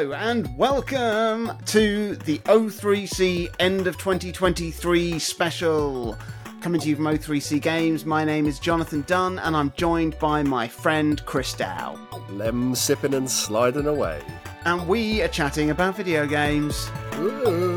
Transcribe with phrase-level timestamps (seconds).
[0.00, 6.16] Hello and welcome to the O3C End of 2023 special.
[6.62, 10.42] Coming to you from O3C Games, my name is Jonathan Dunn and I'm joined by
[10.42, 11.98] my friend Chris Dow.
[12.30, 14.22] Lem sipping and sliding away.
[14.64, 16.90] And we are chatting about video games.
[17.16, 17.69] Ooh.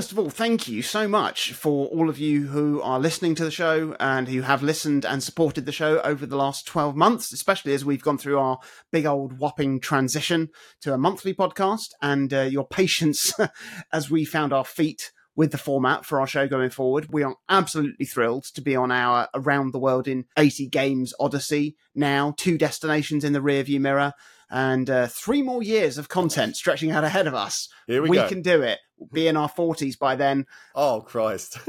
[0.00, 3.44] First of all, thank you so much for all of you who are listening to
[3.44, 7.34] the show and who have listened and supported the show over the last 12 months,
[7.34, 8.60] especially as we've gone through our
[8.90, 10.48] big old whopping transition
[10.80, 13.34] to a monthly podcast and uh, your patience
[13.92, 17.08] as we found our feet with the format for our show going forward.
[17.10, 21.76] We are absolutely thrilled to be on our Around the World in 80 Games Odyssey
[21.94, 24.14] now, two destinations in the rearview mirror
[24.50, 27.68] and uh, three more years of content stretching out ahead of us.
[27.86, 28.22] Here we, go.
[28.22, 28.78] We can do it.
[28.98, 30.46] We'll be in our 40s by then.
[30.74, 31.58] Oh Christ.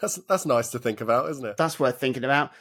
[0.00, 1.56] that's that's nice to think about, isn't it?
[1.56, 2.52] That's worth thinking about.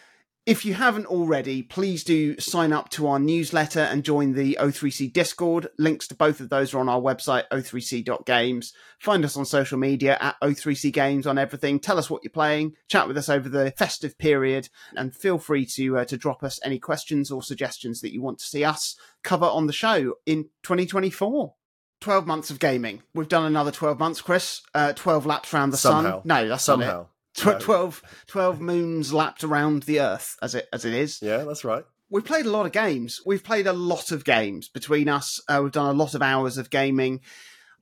[0.47, 5.11] If you haven't already, please do sign up to our newsletter and join the O3C
[5.11, 5.67] Discord.
[5.77, 8.71] Links to both of those are on our website, o3c.games.
[8.97, 11.81] Find us on social media at O3C Games on everything.
[11.81, 12.77] Tell us what you're playing.
[12.87, 16.61] Chat with us over the festive period and feel free to, uh, to drop us
[16.63, 20.43] any questions or suggestions that you want to see us cover on the show in
[20.63, 21.55] 2024.
[21.99, 23.03] 12 months of gaming.
[23.13, 24.61] We've done another 12 months, Chris.
[24.73, 26.11] Uh, 12 laps around the Somehow.
[26.19, 26.21] sun.
[26.23, 26.83] No, that's not it.
[26.85, 27.07] Somehow.
[27.37, 27.59] Tw- No.
[27.59, 31.85] 12, 12 moons lapped around the earth as it as it is Yeah, that's right.
[32.09, 35.59] we've played a lot of games we've played a lot of games between us uh,
[35.61, 37.21] we've done a lot of hours of gaming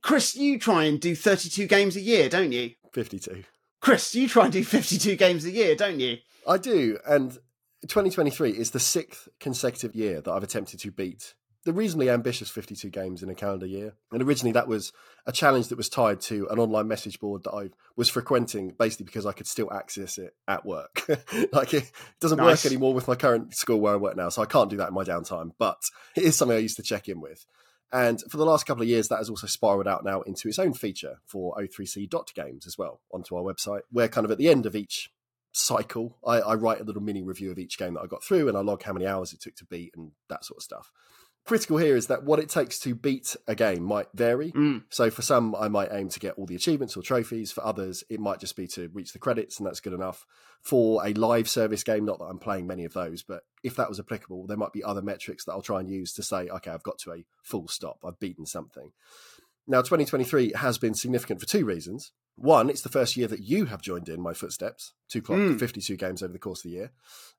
[0.02, 3.44] chris you try and do 32 games a year don't you 52.
[3.80, 6.18] chris you try and do 52 games a year don't you
[6.48, 7.32] I do, and
[7.88, 11.34] 2023 is the sixth consecutive year that I've attempted to beat
[11.66, 13.94] the reasonably ambitious 52 games in a calendar year.
[14.12, 14.92] And originally, that was
[15.26, 19.04] a challenge that was tied to an online message board that I was frequenting, basically
[19.04, 21.02] because I could still access it at work.
[21.52, 22.64] like it doesn't Nice.
[22.64, 24.88] work anymore with my current school where I work now, so I can't do that
[24.88, 25.50] in my downtime.
[25.58, 25.78] But
[26.14, 27.44] it is something I used to check in with.
[27.92, 30.60] And for the last couple of years, that has also spiraled out now into its
[30.60, 34.38] own feature for O3C dot games as well onto our website, where kind of at
[34.38, 35.10] the end of each
[35.50, 38.48] cycle, I, I write a little mini review of each game that I got through
[38.48, 40.92] and I log how many hours it took to beat and that sort of stuff.
[41.46, 44.50] Critical here is that what it takes to beat a game might vary.
[44.50, 44.82] Mm.
[44.90, 47.52] So for some, I might aim to get all the achievements or trophies.
[47.52, 50.26] For others, it might just be to reach the credits, and that's good enough.
[50.60, 53.88] For a live service game, not that I'm playing many of those, but if that
[53.88, 56.72] was applicable, there might be other metrics that I'll try and use to say, okay,
[56.72, 57.98] I've got to a full stop.
[58.04, 58.90] I've beaten something.
[59.68, 62.10] Now, 2023 has been significant for two reasons.
[62.36, 65.58] One, it's the first year that you have joined in my footsteps, two clock, Mm.
[65.58, 66.92] 52 games over the course of the year.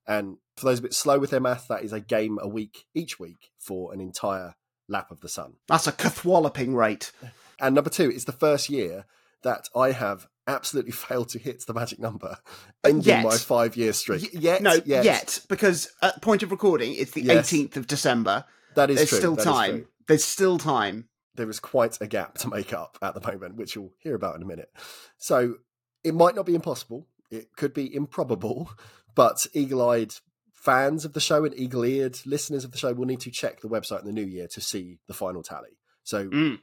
[0.07, 2.85] And for those a bit slow with their math, that is a game a week
[2.95, 4.55] each week for an entire
[4.89, 5.53] lap of the sun.
[5.67, 7.11] that's a cathwalloping rate
[7.59, 9.05] And number two, it's the first year
[9.43, 12.37] that I have absolutely failed to hit the magic number,
[12.83, 13.23] ending Yet.
[13.23, 14.29] my five year streak.
[14.33, 15.03] Y- yet, no yet.
[15.05, 17.51] yet because at point of recording it's the Yes.
[17.51, 19.17] 18th of december That is there's true.
[19.17, 23.13] still that time there's still time there is quite a gap to make up at
[23.13, 24.69] the moment, which you'll hear about in a minute.
[25.17, 25.55] So
[26.03, 27.07] it might not be impossible.
[27.31, 28.69] It could be improbable,
[29.15, 30.13] but eagle eyed
[30.53, 33.61] fans of the show and eagle eared listeners of the show will need to check
[33.61, 35.77] the website in the new year to see the final tally.
[36.03, 36.59] So, Mm.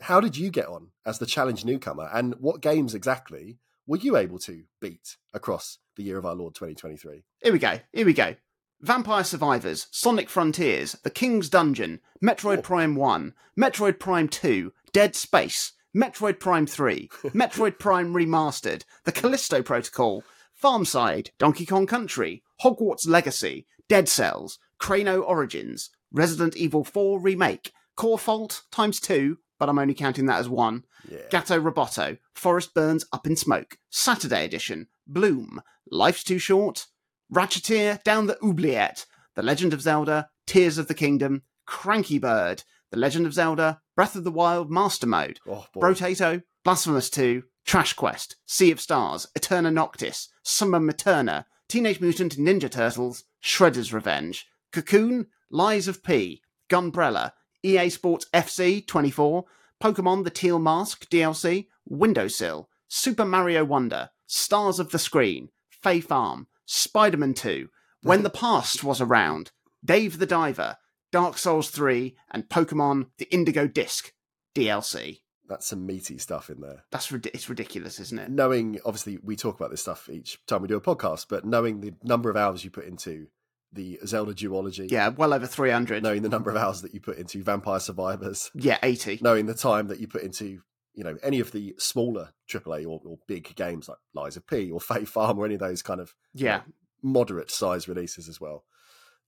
[0.00, 4.16] how did you get on as the challenge newcomer, and what games exactly were you
[4.16, 7.24] able to beat across the year of our Lord 2023?
[7.42, 7.80] Here we go.
[7.92, 8.36] Here we go.
[8.82, 12.62] Vampire Survivors, Sonic Frontiers, The King's Dungeon, Metroid Oh.
[12.62, 19.62] Prime 1, Metroid Prime 2, Dead Space, Metroid Prime 3, Metroid Prime Remastered, The Callisto
[19.62, 20.24] Protocol,
[20.60, 28.18] Farmside, Donkey Kong Country, Hogwarts Legacy, Dead Cells, Crano Origins, Resident Evil 4 Remake, Core
[28.18, 31.18] Fault times 2, but I'm only counting that as one, Yeah.
[31.30, 35.60] Gatto Roboto, Forest Burns Up in Smoke, Saturday Edition, Bloom,
[35.90, 36.86] Life's Too Short,
[37.32, 39.06] Ratcheteer Down the Oubliette,
[39.36, 44.14] The Legend of Zelda, Tears of the Kingdom, Cranky Bird, The Legend of Zelda, Breath
[44.14, 45.64] of the Wild Master Mode, oh.
[45.74, 52.70] Brotato, Blasphemous 2, Trash Quest, Sea of Stars, Eterna Noctis, Summer Materna, Teenage Mutant Ninja
[52.70, 57.32] Turtles, Shredder's Revenge, Cocoon, Lies of P, Gunbrella,
[57.62, 59.44] EA Sports FC 24,
[59.82, 66.46] Pokemon The Teal Mask DLC, Windowsill, Super Mario Wonder, Stars of the Screen, Fae Farm,
[66.76, 67.68] Spider Man 2,
[68.02, 69.50] When the Past Was Around,
[69.84, 70.78] Dave the Diver,
[71.10, 74.12] Dark Souls 3, and Pokemon The Indigo Disc
[74.56, 75.18] DLC.
[75.46, 76.84] That's some meaty stuff in there.
[76.90, 78.30] That's it's ridiculous, isn't it?
[78.30, 81.80] knowing obviously we talk about this stuff each time we do a podcast, but knowing
[81.82, 83.26] the number of hours you put into
[83.70, 86.02] the Zelda duology, Yeah, well over 300.
[86.02, 89.18] knowing the number of hours that you put into Vampire Survivors, Yeah, 80.
[89.20, 90.62] knowing the time that you put into
[90.94, 94.70] you know any of the smaller AAA or, or big games like Lies of P
[94.70, 96.56] or Fae Farm or any of those kind of you Yeah.
[96.58, 96.62] know,
[97.02, 98.64] moderate size releases as well.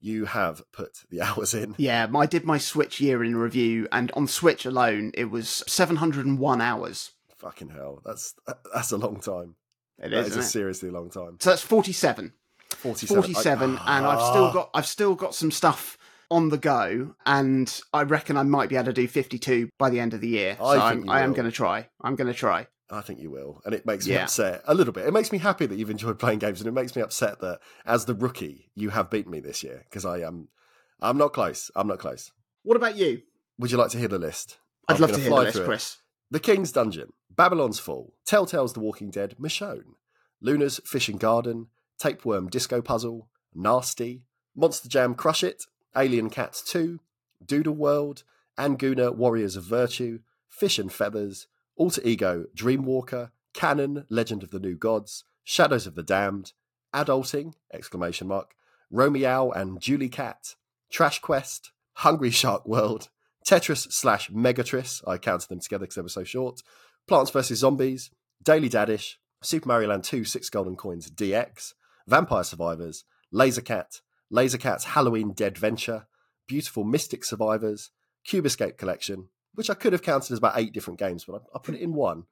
[0.00, 1.74] You have put the hours in.
[1.78, 6.60] Yeah, I did my Switch year in review, and on Switch alone, it was 701
[6.60, 7.12] hours.
[7.38, 8.34] Fucking hell, that's
[8.72, 9.56] that's a long time.
[9.98, 10.42] It That is, is a it?
[10.44, 11.38] seriously long time.
[11.40, 12.32] So that's 47.
[12.70, 13.22] 47.
[13.22, 14.52] 47 I- and I've still Ah.
[14.52, 15.96] got I've still got some stuff
[16.34, 20.00] on the go and I reckon I might be able to do 52 by the
[20.00, 20.56] end of the year.
[20.58, 21.88] So I I'm, I am going to try.
[22.02, 22.66] I'm going to try.
[22.90, 24.24] I think you will, and it makes me Yeah.
[24.24, 25.06] upset a little bit.
[25.06, 27.60] It makes me happy that you've enjoyed playing games, and it makes me upset that
[27.86, 30.48] as the rookie, you have beaten me this year because I am.
[31.00, 31.70] I'm not close.
[31.74, 32.30] I'm not close.
[32.62, 33.22] What about you?
[33.58, 34.58] Would you like to hear the list?
[34.86, 35.62] I'd I'm love to hear the list.
[35.64, 35.96] Chris.
[36.30, 39.94] The King's Dungeon, Babylon's Fall, Telltale's The Walking Dead, Michonne,
[40.42, 45.64] Luna's Fishing Garden, Tapeworm Disco Puzzle, Nasty, Monster Jam Crush It,
[45.96, 47.00] Alien Cats 2,
[47.44, 48.24] Doodle World,
[48.58, 51.46] Anguna Warriors of Virtue, Fish and Feathers,
[51.76, 56.52] Alter Ego Dreamwalker, Canon Legend of the New Gods, Shadows of the Damned,
[56.94, 57.54] Adulting!
[57.72, 58.54] Exclamation mark,
[58.90, 60.54] Romeo and Julie Cat,
[60.90, 63.08] Trash Quest, Hungry Shark World,
[63.46, 66.62] Tetris slash Megatris, I counted them together because they were so short,
[67.06, 67.58] Plants vs.
[67.58, 68.10] Zombies,
[68.42, 71.74] Daily Daddish, Super Mario Land 2 Six Golden Coins DX,
[72.06, 74.00] Vampire Survivors, Laser Cat,
[74.30, 76.06] Laser Cat's Halloween Dead Venture,
[76.46, 77.90] Beautiful Mystic Survivors,
[78.24, 81.56] Cube Escape Collection, which I could have counted as about eight different games, but I,
[81.56, 82.24] I put it in one.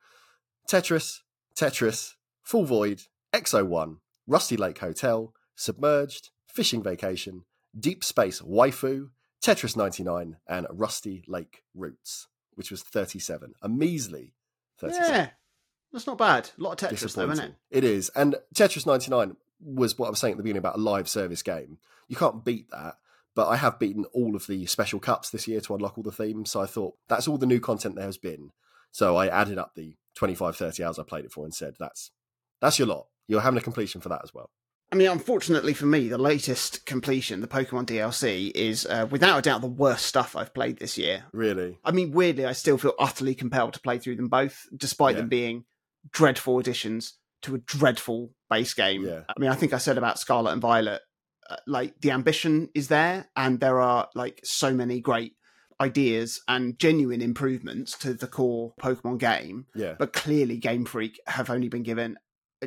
[0.69, 1.21] Tetris,
[1.57, 3.03] Tetris, Full Void,
[3.33, 7.45] Exo 1, Rusty Lake Hotel, Submerged, Fishing Vacation,
[7.79, 9.11] Deep Space Waifu,
[9.43, 13.55] Tetris 99, and Rusty Lake Roots, which was 37.
[13.63, 14.35] A measly
[14.79, 15.11] 37.
[15.11, 15.29] Yeah.
[15.93, 16.51] That's not bad.
[16.59, 17.55] A lot of Tetris though, isn't it?
[17.71, 18.11] It is.
[18.15, 21.43] And Tetris 99 was what I was saying at the beginning about a live service
[21.43, 21.79] game.
[22.09, 22.97] You can't beat that.
[23.35, 26.13] But I have beaten all of the special cups this year to unlock all the
[26.13, 26.51] themes.
[26.51, 28.51] So I thought that's all the new content there has been.
[28.91, 32.11] So I added up the 25, 30 hours I played it for and said, that's
[32.61, 33.07] that's your lot.
[33.27, 34.51] You're having a completion for that as well.
[34.93, 39.43] I mean, unfortunately for me, the latest completion, the Pokemon DLC, is uh, without a
[39.43, 41.25] doubt the worst stuff I've played this year.
[41.33, 41.79] Really.
[41.83, 45.23] I mean, weirdly, I still feel utterly compelled to play through them both, despite Yeah.
[45.23, 45.65] them being
[46.11, 49.05] dreadful additions to a dreadful base game.
[49.05, 49.23] Yeah.
[49.29, 51.03] I mean, I think I said about Scarlet and Violet,
[51.49, 55.35] uh, like the ambition is there, and there are like so many great
[55.81, 59.67] ideas and genuine improvements to the core Pokemon game.
[59.75, 59.95] Yeah.
[59.99, 62.17] But clearly, Game Freak have only been given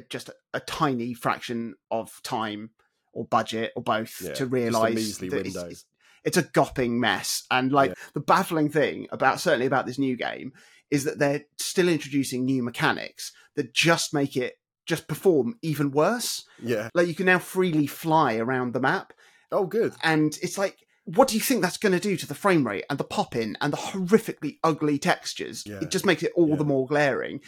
[0.10, 2.72] just a, a tiny fraction of time
[3.14, 5.86] or budget or both Yeah, to measly that it's, it's,
[6.26, 7.44] it's a gopping mess.
[7.50, 7.96] And like Yeah.
[8.14, 10.52] the baffling thing about certainly about this new game
[10.92, 14.56] is that they're still introducing new mechanics that just make it
[14.86, 16.44] just perform even worse.
[16.62, 16.90] Yeah.
[16.94, 19.14] Like you can now freely fly around the map,
[19.52, 19.94] Oh, good.
[20.04, 20.78] and it's like.
[21.08, 23.36] What do you think that's going to do to the frame rate and the pop
[23.36, 25.64] in and the horrifically ugly textures?
[25.64, 25.78] Yeah.
[25.80, 26.56] It just makes it all Yeah.
[26.56, 27.42] the more glaring.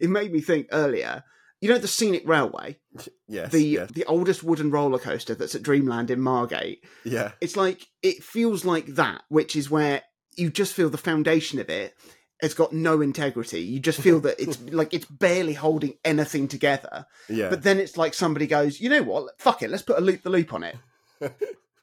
[0.00, 1.22] It made me think earlier,
[1.60, 2.78] you know, the Scenic Railway,
[3.28, 3.52] Yes.
[3.52, 3.90] the yes.
[3.92, 6.82] the oldest wooden roller coaster that's at Dreamland in Margate.
[7.04, 7.32] Yeah.
[7.42, 10.00] It's like it feels like that, which is where
[10.38, 11.94] you just feel the foundation of it
[12.42, 13.60] has got no integrity.
[13.60, 17.06] You just feel that it's like it's barely holding anything together.
[17.28, 17.48] Yeah.
[17.50, 19.40] But then it's like somebody goes, you know what?
[19.40, 20.76] Fuck it, let's put a loop the loop on it.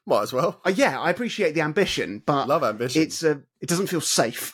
[0.04, 0.60] Might as well.
[0.66, 3.02] Uh, yeah, I appreciate the ambition, but Love ambition.
[3.02, 4.52] it's uh, it doesn't feel safe.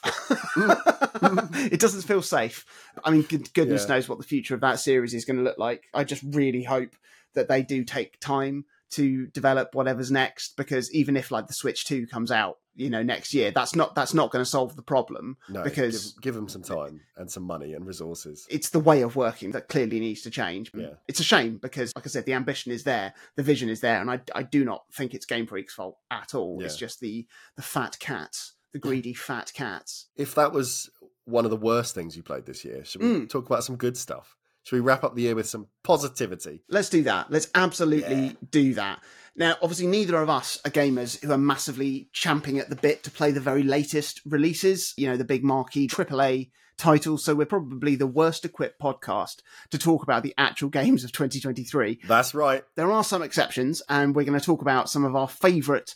[0.57, 2.67] it doesn't feel safe.
[3.05, 3.95] I mean, good, goodness Yeah.
[3.97, 5.85] knows what the future of that series is going to look like.
[5.95, 6.95] I just really hope
[7.35, 11.85] that they do take time to develop whatever's next, because even if like the Switch
[11.85, 14.83] Two comes out, you know, next year, that's not that's not going to solve the
[14.83, 18.47] problem no, because give, give them some time and some money and resources.
[18.51, 20.71] it's the way of working that clearly needs to change.
[20.75, 20.95] Yeah.
[21.09, 24.01] It's a shame because, like I said, the ambition is there, the vision is there,
[24.01, 26.63] and I, I do not think it's Game Freak's fault at all.
[26.63, 27.27] It's just the
[27.57, 30.07] the fat cats, the greedy fat cats.
[30.17, 30.89] if that was
[31.25, 33.29] one of the worst things you played this year, should we Mm.
[33.29, 34.35] talk about some good stuff?
[34.69, 36.63] Should we wrap up the year with some positivity?
[36.69, 37.31] Let's do that.
[37.31, 38.33] Let's absolutely Yeah.
[38.51, 39.03] do that.
[39.35, 43.11] Now, obviously, neither of us are gamers who are massively champing at the bit to
[43.11, 47.25] play the very latest releases, you know, the big marquee AAA titles.
[47.25, 49.37] So we're probably the worst equipped podcast
[49.71, 52.01] to talk about the actual games of 2023.
[52.07, 52.63] That's right.
[52.77, 55.95] There are some exceptions, and we're going to talk about some of our favourite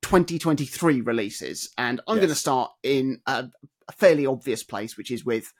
[0.00, 1.74] 2023 releases.
[1.76, 2.22] And I'm Yes.
[2.22, 3.48] going to start in a,
[3.86, 5.52] a fairly obvious place, which is with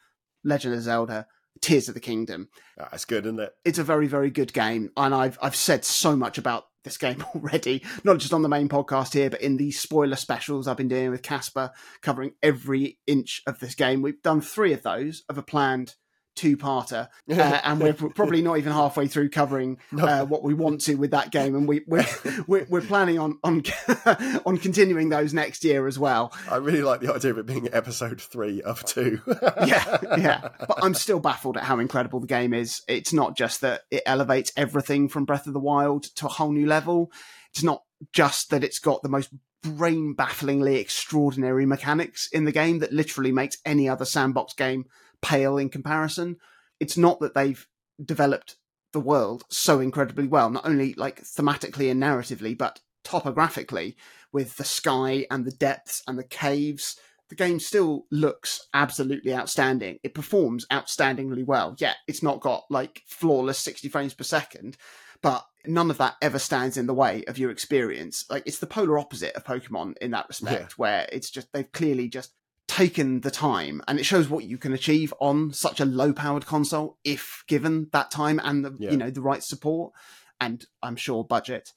[0.45, 1.27] Legend of Zelda
[1.61, 3.53] Tears of the Kingdom Ah, That's good, isn't it?
[3.65, 7.25] it's a very very good game and i've i've said so much about this game
[7.35, 10.89] already not just on the main podcast here but in the spoiler specials i've been
[10.89, 11.71] doing with casper
[12.03, 15.95] covering every inch of this game we've done three of those of a planned
[16.35, 20.05] two-parter, uh, and we're probably not even halfway through covering No.
[20.07, 22.07] uh, what we want to with that game, and we we're,
[22.47, 23.63] we're, we're planning on on
[24.47, 26.33] on continuing those next year as well.
[26.51, 29.21] I really like the idea of it being episode three of two.
[29.67, 30.49] yeah, yeah.
[30.59, 32.83] But I'm still baffled at how incredible the game is.
[32.89, 36.53] It's not just that it elevates everything from Breath of the Wild to a whole
[36.53, 37.11] new level.
[37.53, 39.31] It's not just that it's got the most
[39.63, 44.85] brain bafflingly extraordinary mechanics in the game that literally makes any other sandbox game
[45.25, 46.37] pale in comparison.
[46.79, 47.67] It's not that they've
[48.05, 48.57] developed
[48.93, 53.97] the world so incredibly well, not only like thematically and narratively, but topographically
[54.33, 56.97] with the sky and the depths and the caves
[57.31, 59.99] the game still looks absolutely outstanding.
[60.03, 61.75] It performs outstandingly well.
[61.79, 64.77] Yeah, it's not got like flawless 60 frames per second,
[65.23, 68.25] but none of that ever stands in the way of your experience.
[68.29, 72.09] Like it's the polar opposite of Pokemon in that respect, where it's just they've clearly
[72.09, 72.33] just
[72.75, 76.45] taken the time and it shows what you can achieve on such a low powered
[76.45, 78.91] console if given that time and the Yeah.
[78.91, 79.93] you know the right support
[80.41, 81.73] and I'm sure budget.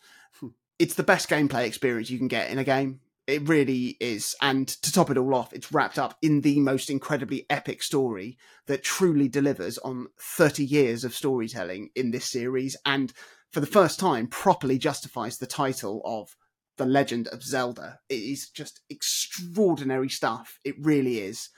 [0.80, 3.00] It's the best gameplay experience you can get in a game.
[3.26, 4.36] It really is.
[4.42, 8.38] And to top it all off, it's wrapped up in the most incredibly epic story
[8.68, 12.78] that truly delivers on 30 years of storytelling in this series.
[12.86, 13.12] And
[13.52, 16.36] for the first time, properly justifies the title of
[16.78, 18.00] The Legend of Zelda.
[18.10, 20.60] It is just extraordinary stuff.
[20.64, 21.50] It really is.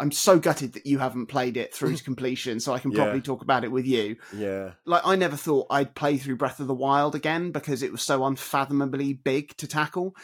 [0.00, 3.04] I'm so gutted that you haven't played it through to completion, so I can Yeah.
[3.04, 6.58] probably talk about it with you yeah, like I never thought I'd play through Breath
[6.58, 10.16] of the Wild again because it was so unfathomably big to tackle.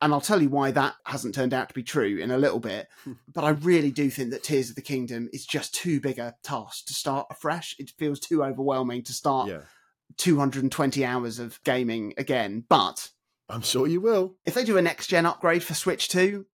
[0.00, 2.60] And I'll tell you why that hasn't turned out to be true in a little
[2.60, 2.86] bit.
[3.04, 3.12] Hmm.
[3.32, 6.34] but I really do think that Tears of the Kingdom is just too big a
[6.44, 7.74] task to start afresh.
[7.78, 9.62] It feels too overwhelming to start yeah.
[10.18, 12.64] 220 hours of gaming again.
[12.68, 13.08] But
[13.48, 14.36] I'm sure you will.
[14.46, 16.44] if they do a next gen upgrade for Switch 2,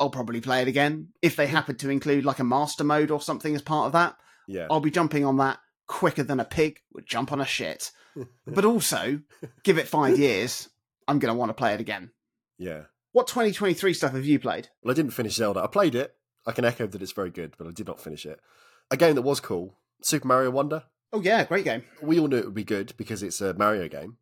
[0.00, 1.08] I'll probably play it again.
[1.22, 4.16] If they happen to include like a master mode or something as part of that,
[4.48, 7.90] Yeah, I'll be jumping on that quicker than a pig would jump on a shit.
[8.46, 9.20] But also,
[9.64, 10.68] give it five years,
[11.08, 12.10] I'm going to want to play it again.
[12.58, 12.82] yeah.
[13.12, 14.68] What 2023 stuff have you played?
[14.82, 15.60] Well, I didn't finish Zelda.
[15.60, 16.14] I played it.
[16.46, 18.40] I can echo that it's very good, but I did not finish it.
[18.90, 20.84] A game that was cool, Super Mario Wonder.
[21.12, 21.84] Oh, yeah, great game.
[22.00, 24.16] We all knew it would be good because it's a Mario game,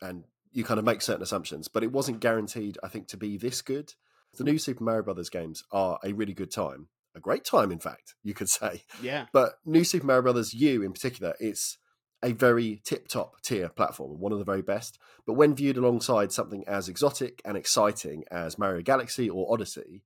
[0.00, 0.22] and
[0.56, 3.60] you kind of make certain assumptions, but it wasn't guaranteed, I think, to be this
[3.60, 3.92] good.
[4.38, 7.78] The new Super Mario Brothers games are a really good time, a great time, in
[7.78, 8.84] fact, you could say.
[9.02, 9.26] Yeah.
[9.34, 11.76] But New Super Mario Brothers U in particular, it's
[12.22, 14.98] a very tip top tier platform, one of the very best.
[15.26, 20.04] But when viewed alongside something as exotic and exciting as Mario Galaxy or Odyssey,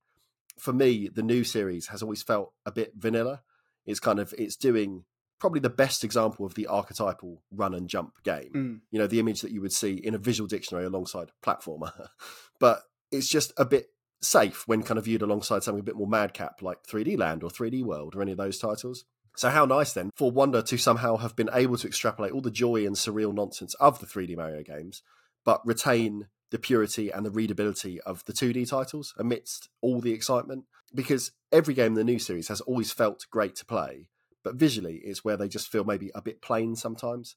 [0.59, 3.41] for me, the new series has always felt a bit vanilla.
[3.85, 5.05] It's kind of it's doing
[5.41, 8.51] probably the best example of the archetypal run and jump game.
[8.53, 8.79] Mm.
[8.91, 11.91] You know, the image that you would see in a visual dictionary alongside platformer.
[12.59, 13.87] but it's just a bit
[14.21, 17.49] safe when kind of viewed alongside something a bit more madcap like 3D Land or
[17.49, 19.03] 3D World or any of those titles.
[19.35, 22.51] So how nice then for Wonder to somehow have been able to extrapolate all the
[22.51, 25.01] joy and surreal nonsense of the 3D Mario games,
[25.43, 30.65] but retain the purity and the readability of the 2D titles amidst all the excitement.
[30.93, 34.09] Because every game in the new series has always felt great to play,
[34.43, 37.35] but visually it's where they just feel maybe a bit plain sometimes.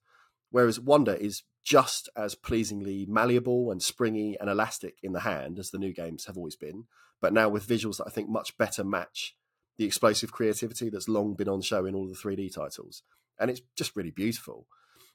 [0.50, 5.70] Whereas Wonder is just as pleasingly malleable and springy and elastic in the hand as
[5.70, 6.84] the new games have always been,
[7.20, 9.34] but now with visuals that I think much better match
[9.76, 13.02] the explosive creativity that's long been on show in all the 3D titles.
[13.38, 14.66] And it's just really beautiful.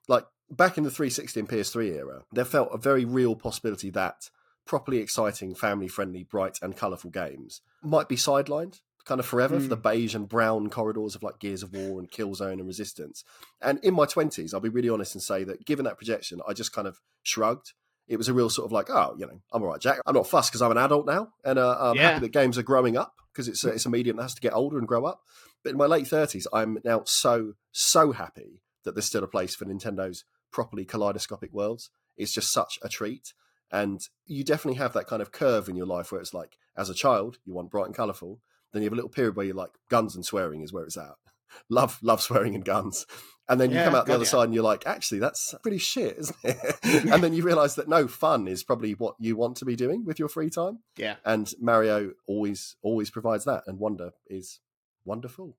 [0.08, 4.30] Like back in the 360 and PS3 era, there felt a very real possibility that
[4.66, 9.68] properly exciting, family friendly, bright, and colourful games might be sidelined kind of forever for
[9.68, 13.24] the beige and brown corridors of like Gears of War and Killzone and Resistance.
[13.62, 16.54] And in my 20s, I'll be really honest and say that given that projection, I
[16.54, 17.74] just kind of shrugged.
[18.08, 20.00] It was a real sort of like, oh, you know, I'm all right, Jack.
[20.06, 22.12] I'm not fussed because I'm an adult now, and uh, I'm Yeah.
[22.12, 24.42] happy that games are growing up because it's a, it's a medium that has to
[24.42, 25.22] get older and grow up.
[25.64, 29.56] But in my late 30s, I'm now so so happy that there's still a place
[29.56, 31.90] for Nintendo's properly kaleidoscopic worlds.
[32.18, 33.34] It's just such a treat.
[33.72, 36.90] And you definitely have that kind of curve in your life where it's like, as
[36.90, 38.40] a child, you want bright and colourful.
[38.74, 40.98] Then you have a little period where you're like, guns and swearing is where it's
[40.98, 41.16] at.
[41.70, 43.08] Love, love swearing and guns.
[43.48, 44.30] And then you Yeah, come out the other yeah.
[44.30, 46.76] side and you're like, actually, that's pretty shit, isn't it?
[47.12, 50.06] and then you realise that no, fun is probably what you want to be doing
[50.06, 50.80] with your free time.
[50.96, 51.16] Yeah.
[51.26, 53.64] And Mario always, always provides that.
[53.66, 54.60] And Wonder is
[55.06, 55.58] wonderful.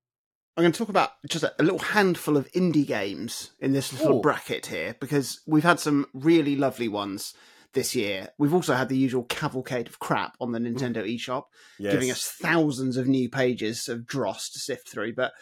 [0.56, 3.92] I'm going to talk about just a, a little handful of indie games in this
[3.98, 4.22] little Ooh.
[4.22, 7.34] bracket here because we've had some really lovely ones
[7.72, 8.28] this year.
[8.38, 11.44] We've also had the usual cavalcade of crap on the Nintendo eShop.
[11.78, 11.92] Yes.
[11.92, 15.14] giving us thousands of new pages of dross to sift through.
[15.14, 15.32] But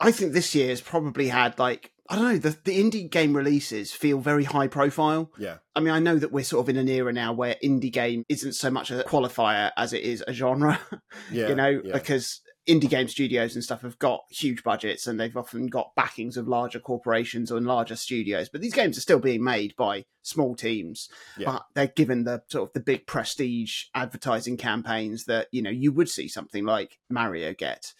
[0.00, 3.34] I think this year has probably had like I don't know the the indie game
[3.36, 5.30] releases feel very high profile.
[5.38, 5.58] Yeah.
[5.74, 8.24] I mean, I know that we're sort of in an era now where indie game
[8.28, 10.78] isn't so much a qualifier as it is a genre.
[11.30, 11.48] Yeah.
[11.48, 11.92] you know, yeah.
[11.92, 16.36] because indie game studios and stuff have got huge budgets and they've often got backings
[16.36, 18.48] of larger corporations or larger studios.
[18.48, 21.08] But these games are still being made by small teams.
[21.36, 21.52] Yeah.
[21.52, 25.92] But they're given the sort of the big prestige advertising campaigns that, you know, you
[25.92, 27.94] would see something like Mario get.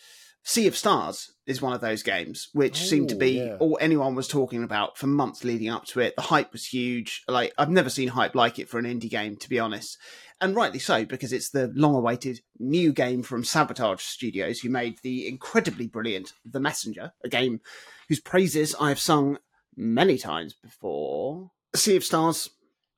[0.44, 3.56] Sea of Stars is one of those games which seemed to Oh, be yeah.
[3.60, 6.16] all anyone was talking about for months leading up to it.
[6.16, 7.22] The hype was huge.
[7.28, 9.98] Like I've never seen hype like it for an indie game, to be honest.
[10.40, 14.98] And rightly so, because it's the long awaited new game from Sabotage Studios, who made
[15.02, 17.60] the incredibly brilliant The Messenger, a game
[18.08, 19.38] whose praises I have sung
[19.76, 21.52] many times before.
[21.76, 22.50] Sea of Stars,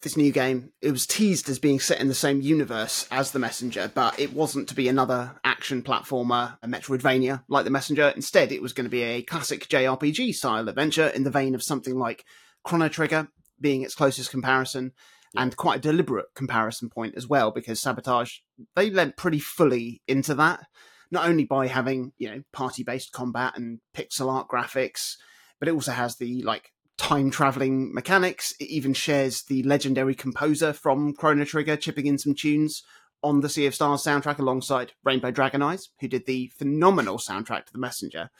[0.04, 3.38] this new game, it was teased as being set in the same universe as The
[3.38, 8.12] Messenger, but it wasn't to be another action platformer, a Metroidvania like The Messenger.
[8.14, 11.62] Instead, it was going to be a classic JRPG style adventure in the vein of
[11.62, 12.24] something like
[12.62, 13.28] Chrono Trigger,
[13.60, 14.92] being its closest comparison,
[15.36, 18.38] and quite a deliberate comparison point as well, because Sabotage,
[18.76, 20.66] they lent pretty fully into that.
[21.10, 25.14] Not only by having, you know, party based combat and pixel art graphics,
[25.58, 28.54] but it also has the like time traveling mechanics.
[28.60, 32.82] It even shares the legendary composer from Chrono Trigger chipping in some tunes
[33.22, 37.66] on the Sea of Stars soundtrack alongside Rainbow Dragon Eyes, who did the phenomenal soundtrack
[37.66, 38.30] to The Messenger.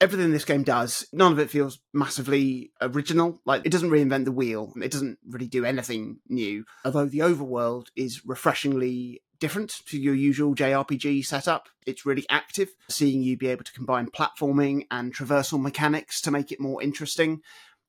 [0.00, 3.40] Everything this game does, none of it feels massively original.
[3.44, 4.72] Like, it doesn't reinvent the wheel.
[4.82, 6.64] It doesn't really do anything new.
[6.84, 11.68] Although the overworld is refreshingly different to your usual JRPG setup.
[11.86, 16.50] It's really active, seeing you be able to combine platforming and traversal mechanics to make
[16.50, 17.40] it more interesting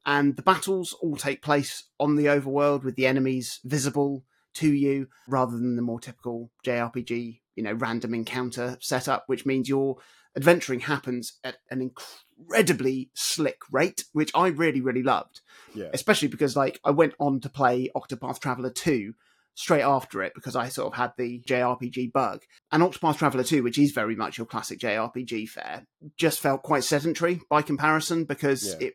[0.05, 4.23] and the battles all take place on the overworld with the enemies visible
[4.55, 9.67] to you rather than the more typical JRPG, you know, random encounter setup, which means
[9.67, 9.97] your
[10.35, 15.41] adventuring happens at an incredibly slick rate, which I really, really loved.
[15.73, 15.89] Yeah.
[15.93, 19.13] Especially because, like, I went on to play Octopath Traveler 2
[19.55, 22.41] straight after it because I sort of had the JRPG bug.
[22.71, 26.83] And Octopath Traveler 2, which is very much your classic JRPG fare, just felt quite
[26.83, 28.87] sedentary by comparison because Yeah.
[28.87, 28.93] it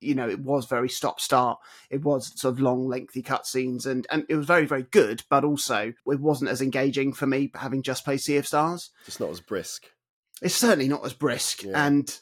[0.00, 1.58] you know, it was very stop start.
[1.90, 5.22] It was sort of long, lengthy cutscenes, and and it was very, very good.
[5.30, 8.90] But also, it wasn't as engaging for me having just played Sea of Stars.
[9.06, 9.86] it's not as brisk.
[10.40, 11.86] It's certainly not as brisk, Yeah.
[11.86, 12.18] and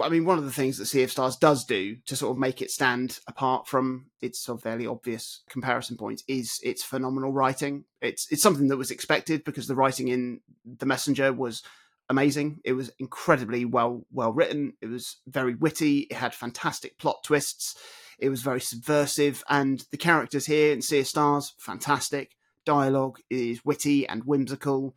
[0.00, 2.38] I mean, one of the things that Sea of Stars does do to sort of
[2.38, 7.32] make it stand apart from its sort of fairly obvious comparison points is its phenomenal
[7.32, 7.84] writing.
[8.00, 11.62] It's it's something that was expected because the writing in The Messenger was
[12.08, 12.60] amazing.
[12.64, 14.74] It was incredibly well well written.
[14.80, 16.00] It was very witty.
[16.10, 17.76] It had fantastic plot twists.
[18.18, 22.36] It was very subversive, and the characters here in Sea Stars fantastic.
[22.64, 24.94] Dialogue is witty and whimsical.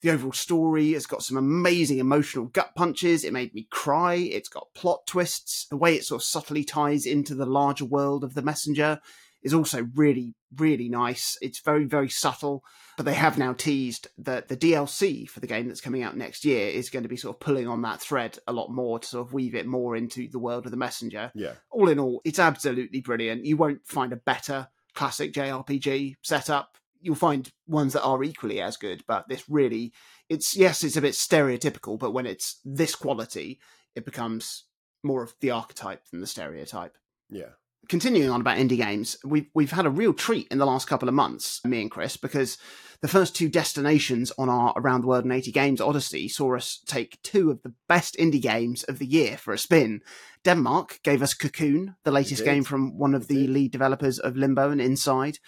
[0.00, 3.24] The overall story has got some amazing emotional gut punches.
[3.24, 4.14] It made me cry.
[4.14, 5.66] It's got plot twists.
[5.66, 9.00] The way it sort of subtly ties into the larger world of the messenger
[9.42, 11.36] is also really, really nice.
[11.40, 12.64] It's very, very subtle.
[12.96, 16.44] But they have now teased that the DLC for the game that's coming out next
[16.44, 19.06] year is going to be sort of pulling on that thread a lot more to
[19.06, 21.30] sort of weave it more into the world of the messenger.
[21.34, 21.52] Yeah.
[21.70, 23.44] All in all, it's absolutely brilliant.
[23.44, 26.76] You won't find a better classic JRPG setup.
[27.00, 29.92] You'll find ones that are equally as good, but this really,
[30.28, 33.60] it's yes, it's a bit stereotypical, but when it's this quality,
[33.94, 34.64] it becomes
[35.04, 36.98] more of the archetype than the stereotype
[37.30, 37.50] Yeah.
[37.88, 41.08] Continuing on about indie games, we've we've had a real treat in the last couple
[41.08, 42.58] of months, me and Chris, because
[43.00, 46.82] the first two destinations on our Around the World in 80 Games Odyssey saw us
[46.86, 50.00] take two of the best indie games of the year for a spin.
[50.44, 54.70] Denmark gave us Cocoon, the latest game from one of the lead developers of Limbo
[54.70, 55.38] and Inside.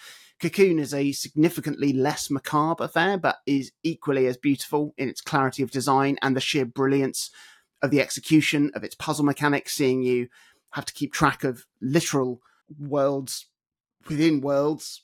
[0.41, 5.61] Cocoon is a significantly less macabre affair, but is equally as beautiful in its clarity
[5.61, 7.29] of design and the sheer brilliance
[7.81, 10.27] of the execution of its puzzle mechanics, seeing you
[10.71, 12.41] have to keep track of literal
[12.79, 13.47] worlds
[14.07, 15.03] within worlds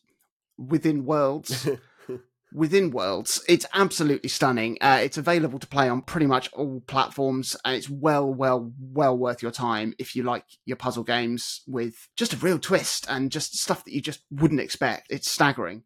[0.57, 1.69] within worlds
[2.53, 3.43] within worlds.
[3.47, 4.77] It's absolutely stunning.
[4.81, 9.17] Uh, it's available to play on pretty much all platforms and it's well well well
[9.17, 13.31] worth your time if you like your puzzle games with just a real twist and
[13.31, 15.07] just stuff that you just wouldn't expect.
[15.09, 15.83] It's staggering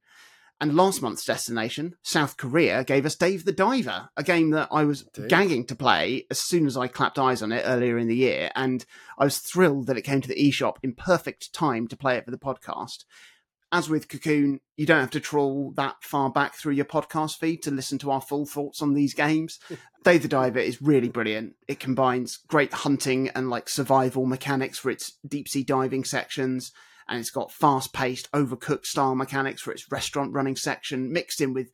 [0.62, 4.84] and last month's destination, South Korea, gave us Dave the Diver, a game that I
[4.84, 5.28] was Dave.
[5.28, 8.52] gagging to play as soon as I clapped eyes on it earlier in the year.
[8.56, 8.86] And
[9.17, 12.26] I was thrilled that it came to the eShop in perfect time to play it
[12.26, 13.06] for the podcast.
[13.71, 17.63] As with Cocoon, you don't have to trawl that far back through your podcast feed
[17.63, 19.60] to listen to our full thoughts on these games.
[20.04, 21.56] Dave the Diver is really brilliant.
[21.67, 26.71] It combines great hunting and like survival mechanics for its deep sea diving sections
[27.08, 31.54] and it's got fast paced, overcooked style mechanics for its restaurant running section, mixed in
[31.54, 31.72] with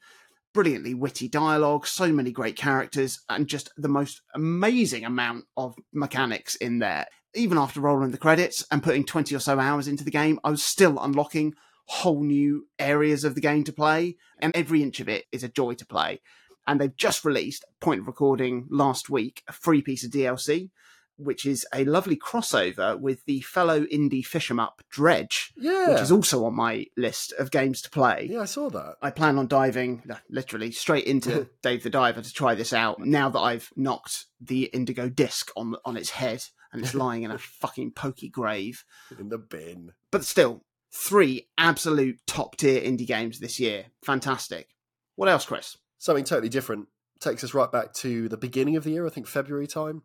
[0.54, 6.56] brilliantly witty dialogue, so many great characters, and just the most amazing amount of mechanics
[6.56, 7.06] in there.
[7.36, 10.50] Even after rolling the credits and putting 20 or so hours into the game, I
[10.50, 11.54] was still unlocking
[11.86, 15.50] whole new areas of the game to play, and every inch of it is a
[15.50, 16.22] joy to play.
[16.68, 20.70] and they've just released, point of recording last week, a free piece of DLC,
[21.17, 25.91] which is a lovely crossover with the fellow indie fish 'em up Dredge, Yeah.
[25.93, 28.27] which is also on my list of games to play.
[28.32, 28.95] yeah, I saw that.
[29.01, 33.30] I plan on diving literally straight into Dave the Diver to try this out now
[33.30, 37.38] that I've knocked the indigo disc on on its head and it's lying in a
[37.38, 38.84] fucking pokey grave.
[39.17, 39.93] In the bin.
[40.12, 43.88] But still, three absolute top tier indie games this year.
[44.03, 44.69] Fantastic.
[45.15, 45.77] What else, Chris?
[45.97, 46.88] Something totally different.
[47.19, 50.03] Takes us right back to the beginning of the year, I think February time.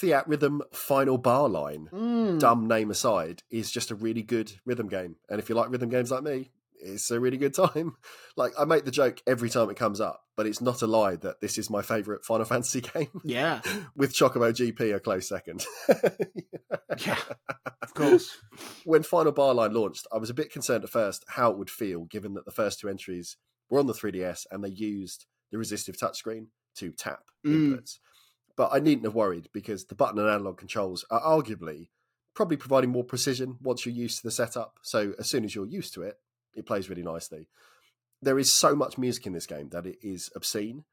[0.00, 2.38] Theatrhythm Final Bar Line, Mm.
[2.40, 5.16] dumb name aside, is just a really good rhythm game.
[5.28, 7.96] And if you like rhythm games like me, it's a really good time.
[8.36, 11.14] Like, I make the joke every time it comes up, but it's not a lie
[11.14, 13.60] that this is my favourite Final Fantasy game, Yeah,
[13.96, 15.64] with Chocobo GP a close second.
[17.06, 17.18] yeah,
[17.80, 18.36] of course.
[18.84, 21.70] when Final Bar Line launched, I was a bit concerned at first how it would
[21.70, 23.36] feel, given that the first two entries
[23.70, 27.76] were on the 3DS and they used the resistive touchscreen to tap Mm.
[27.76, 27.98] inputs.
[28.56, 31.88] But I needn't have worried because the button and analog controls are arguably
[32.34, 34.78] probably providing more precision once you're used to the setup.
[34.82, 36.16] So as soon as you're used to it,
[36.54, 37.48] it plays really nicely.
[38.20, 40.84] There is so much music in this game that it is obscene.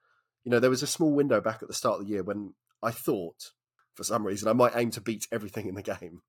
[0.43, 2.53] You know, there was a small window back at the start of the year when
[2.81, 3.51] I thought,
[3.95, 6.21] for some reason, I might aim to beat everything in the game.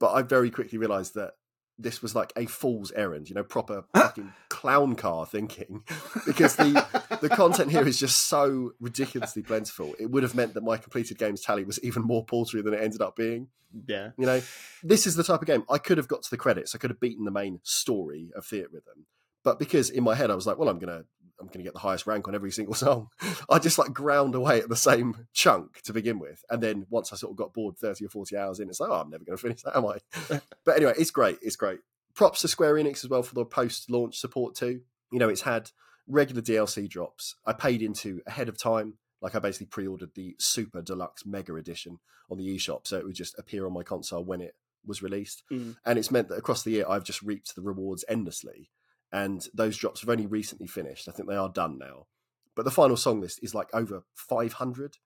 [0.00, 1.34] But I very quickly realised that
[1.78, 5.82] this was like a fool's errand, you know, proper fucking clown car thinking.
[6.24, 6.84] Because the
[7.20, 9.94] the content here is just so ridiculously plentiful.
[9.98, 12.82] It would have meant that my completed games tally was even more paltry than it
[12.82, 13.48] ended up being.
[13.86, 14.10] Yeah.
[14.16, 14.40] You know,
[14.82, 16.74] this is the type of game I could have got to the credits.
[16.74, 19.04] I could have beaten the main story of Theatrhythm,
[19.44, 21.04] but because in my head I was like, well, I'm gonna
[21.40, 23.08] I'm gonna get the highest rank on every single song.
[23.48, 27.12] I just like ground away at the same chunk to begin with, and then once
[27.12, 29.24] I sort of got bored, thirty or forty hours in, it's like, oh, I'm never
[29.24, 29.98] gonna finish that, am I?
[30.64, 31.38] but anyway, it's great.
[31.42, 31.80] It's great.
[32.14, 34.80] Props to Square Enix as well for the post-launch support too.
[35.12, 35.70] You know, it's had
[36.08, 37.34] regular DLC drops.
[37.44, 38.94] I paid into ahead of time.
[39.20, 41.98] Like I basically pre-ordered the super deluxe mega edition
[42.30, 44.54] on the eShop, so it would just appear on my console when it
[44.86, 45.42] was released.
[45.50, 45.76] Mm.
[45.84, 48.70] And it's meant that across the year I've just reaped the rewards endlessly.
[49.12, 51.08] And those drops have only recently finished.
[51.08, 52.06] I think they are done now.
[52.54, 54.96] But the final song list is like over 500.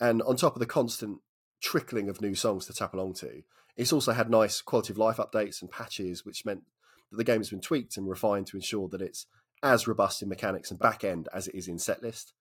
[0.00, 1.20] And on top of the constant
[1.60, 3.42] trickling of new songs to tap along to,
[3.76, 6.62] it's also had nice quality of life updates and patches, which meant
[7.10, 9.26] that the game has been tweaked and refined to ensure that it's
[9.62, 12.32] as robust in mechanics and back end as it is in setlist.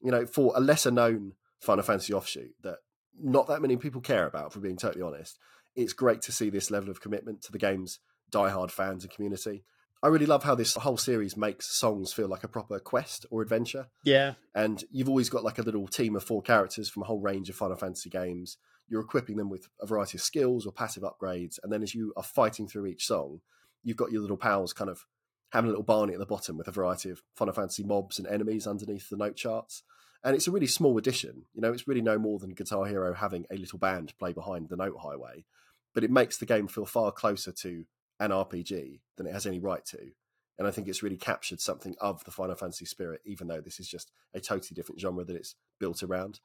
[0.00, 2.78] You know, for a lesser known Final Fantasy offshoot that
[3.20, 5.38] not that many people care about, for being totally honest,
[5.76, 8.00] it's great to see this level of commitment to the game's
[8.30, 9.64] diehard fans and community.
[10.02, 13.40] I really love how this whole series makes songs feel like a proper quest or
[13.40, 13.86] adventure.
[14.04, 14.34] Yeah.
[14.52, 17.48] And you've always got like a little team of four characters from a whole range
[17.48, 18.56] of Final Fantasy games.
[18.88, 21.60] You're equipping them with a variety of skills or passive upgrades.
[21.62, 23.42] And then as you are fighting through each song,
[23.84, 25.06] you've got your little pals kind of
[25.52, 28.26] having a little Barney at the bottom with a variety of Final Fantasy mobs and
[28.26, 29.84] enemies underneath the note charts.
[30.24, 31.44] And it's a really small addition.
[31.54, 34.68] You know, it's really no more than Guitar Hero having a little band play behind
[34.68, 35.44] the note highway.
[35.94, 37.84] But it makes the game feel far closer to
[38.22, 39.98] an RPG than it has any right to.
[40.58, 43.80] And I think it's really captured something of the Final Fantasy spirit, even though this
[43.80, 46.40] is just a totally different genre that it's built around.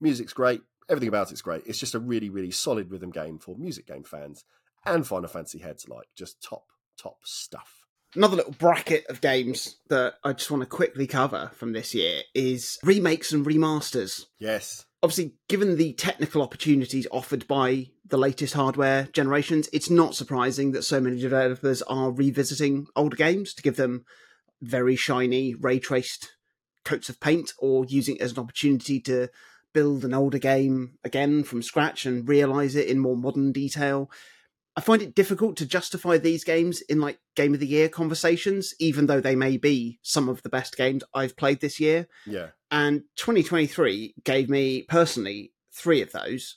[0.00, 1.62] Music's great, everything about it's great.
[1.66, 4.44] It's just a really, really solid rhythm game for music game fans
[4.86, 6.08] and Final Fantasy heads alike.
[6.14, 7.86] Just top, top stuff.
[8.14, 12.22] Another little bracket of games that I just want to quickly cover from this year
[12.34, 14.26] is remakes and remasters.
[14.38, 14.84] Yes.
[15.02, 20.82] Obviously, given the technical opportunities offered by the latest hardware generations, it's not surprising that
[20.82, 24.04] so many developers are revisiting older games to give them
[24.60, 26.36] very shiny, ray traced
[26.84, 29.28] coats of paint or using it as an opportunity to
[29.72, 34.10] build an older game again from scratch and realize it in more modern detail.
[34.76, 38.74] I find it difficult to justify these games in like game of the year conversations,
[38.78, 42.06] even though they may be some of the best games I've played this year.
[42.26, 42.48] Yeah.
[42.70, 46.56] And 2023 gave me personally three of those.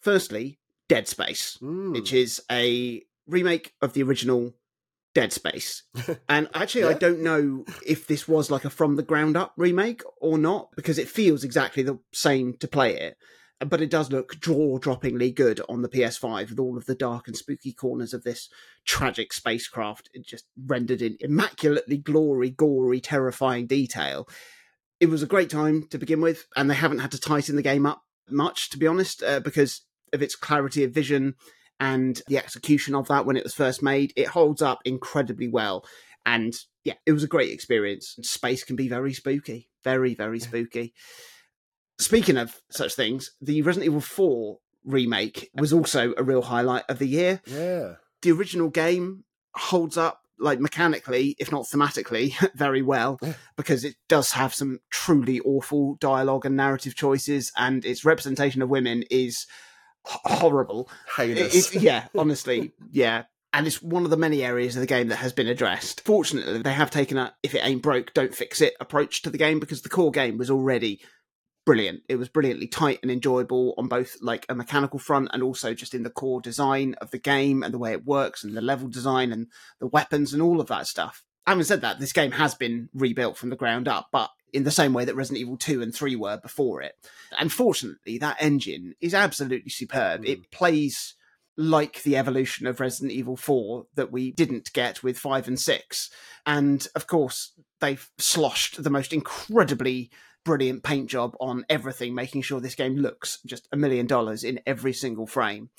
[0.00, 0.58] Firstly,
[0.88, 1.92] Dead Space, Mm.
[1.92, 4.54] which is a remake of the original
[5.14, 5.82] Dead Space.
[6.28, 10.02] And actually, I don't know if this was like a from the ground up remake
[10.20, 13.16] or not, because it feels exactly the same to play it.
[13.58, 17.26] But it does look jaw droppingly good on the PS5 with all of the dark
[17.28, 18.48] and spooky corners of this
[18.86, 24.26] tragic spacecraft it just rendered in immaculately glory, gory, terrifying detail.
[25.00, 27.62] It was a great time to begin with, and they haven't had to tighten the
[27.62, 29.82] game up much, to be honest, uh, because
[30.12, 31.34] of its clarity of vision
[31.78, 34.12] and the execution of that when it was first made.
[34.14, 35.84] It holds up incredibly well.
[36.26, 38.16] And yeah, it was a great experience.
[38.22, 40.92] Space can be very spooky, very, very spooky.
[41.98, 46.98] Speaking of such things, the Resident Evil 4 remake was also a real highlight of
[46.98, 47.40] the year.
[47.46, 47.94] Yeah.
[48.22, 53.20] The original game holds up like mechanically, if not thematically, very well
[53.56, 58.68] because it does have some truly awful dialogue and narrative choices, and its representation of
[58.68, 59.46] women is
[60.08, 60.88] h- horrible.
[61.16, 61.54] Heinous.
[61.54, 63.24] It- it- yeah, honestly, yeah.
[63.52, 66.02] And it's one of the many areas of the game that has been addressed.
[66.02, 69.38] Fortunately, they have taken a if it ain't broke, don't fix it approach to the
[69.38, 71.00] game because the core game was already
[71.64, 72.02] brilliant.
[72.08, 75.94] It was brilliantly tight and enjoyable on both like a mechanical front and also just
[75.94, 78.88] in the core design of the game and the way it works and the level
[78.88, 81.22] design and the weapons and all of that stuff.
[81.46, 84.70] Having said that, this game has been rebuilt from the ground up, but in the
[84.70, 86.94] same way that Resident Evil 2 and 3 were before it.
[87.38, 90.24] And fortunately, that engine is absolutely superb.
[90.24, 90.44] It hmm.
[90.50, 91.14] plays
[91.56, 96.10] like the evolution of Resident Evil 4 that we didn't get with 5 and 6.
[96.46, 100.10] And of course, they've sloshed the most incredibly
[100.44, 104.60] brilliant paint job on everything, making sure this game looks just a million dollars in
[104.66, 105.70] every single frame.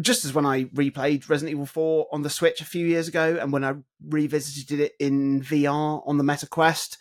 [0.00, 3.38] Just as when I replayed Resident Evil 4 on the Switch a few years ago,
[3.40, 3.74] and when I
[4.06, 6.98] revisited it in VR on the Meta Quest,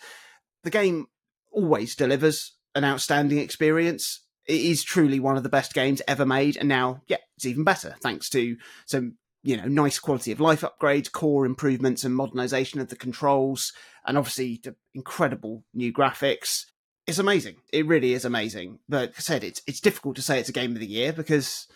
[0.63, 1.08] the game
[1.51, 4.21] always delivers an outstanding experience.
[4.45, 7.65] It is truly one of the best games ever made, and now, yeah, it's even
[7.65, 12.80] better thanks to some, you know, nice quality of life upgrades, core improvements, and modernization
[12.80, 13.73] of the controls,
[14.06, 16.65] and obviously the incredible new graphics.
[17.07, 17.55] It's amazing.
[17.71, 18.79] It really is amazing.
[18.89, 21.13] But like I said, it's it's difficult to say it's a game of the year
[21.13, 21.67] because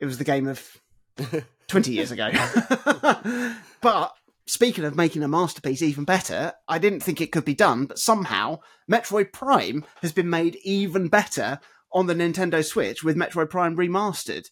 [0.00, 0.80] it was the game of
[1.68, 2.30] 20 years ago.
[3.80, 4.14] but
[4.46, 7.98] speaking of making a masterpiece even better, I didn't think it could be done, but
[7.98, 8.60] somehow
[8.90, 11.60] Metroid Prime has been made even better
[11.92, 14.48] on the Nintendo Switch with Metroid Prime Remastered.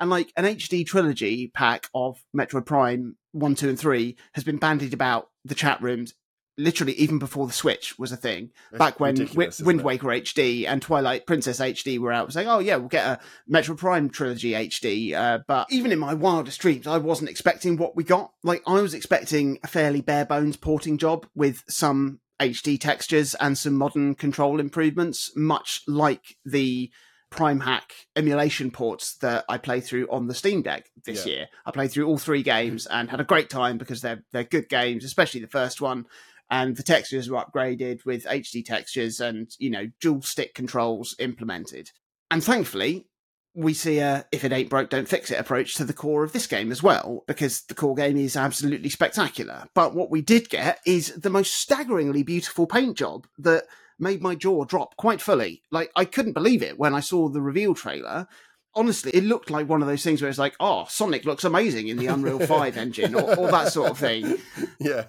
[0.00, 4.56] And like an HD trilogy pack of Metroid Prime 1, 2, and 3 has been
[4.56, 6.14] bandied about the chat rooms
[6.58, 8.50] literally even before the Switch was a thing.
[8.72, 9.84] Back when ridiculous, Wi- isn't Wind it?
[9.86, 13.78] Waker HD and Twilight Princess HD were out, saying, "Oh yeah, we'll get a Metroid
[13.78, 18.04] Prime trilogy HD." Uh, but even in my wildest dreams, I wasn't expecting what we
[18.04, 18.32] got.
[18.42, 23.56] Like I was expecting a fairly bare bones porting job with some HD textures and
[23.56, 26.90] some modern control improvements, much like the
[27.30, 27.82] PrimeHack
[28.16, 31.32] emulation ports that I play through on the Steam Deck this Yeah.
[31.32, 31.46] year.
[31.66, 34.68] I played through all three games and had a great time because they're they're good
[34.68, 36.06] games, especially the first one.
[36.50, 41.90] And the textures were upgraded with HD textures and you know dual stick controls implemented.
[42.30, 43.06] And thankfully,
[43.54, 46.32] we see a if it ain't broke, don't fix it approach to the core of
[46.32, 49.66] this game as well, because the core game is absolutely spectacular.
[49.74, 53.64] But what we did get is the most staggeringly beautiful paint job that
[53.98, 55.62] made my jaw drop quite fully.
[55.70, 58.28] Like I couldn't believe it when I saw the reveal trailer.
[58.74, 61.88] Honestly, it looked like one of those things where it's like, oh, Sonic looks amazing
[61.88, 64.36] in the Unreal 5 engine, or, or that sort of thing.
[64.78, 65.04] yeah,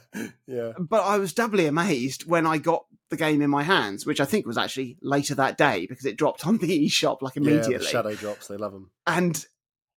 [0.47, 0.71] yeah.
[0.79, 4.25] But I was doubly amazed when I got the game in my hands, which I
[4.25, 7.77] think was actually later that day because it dropped on the eShop like Yeah, immediately
[7.77, 8.91] the shadow drops, they love them.
[9.05, 9.45] and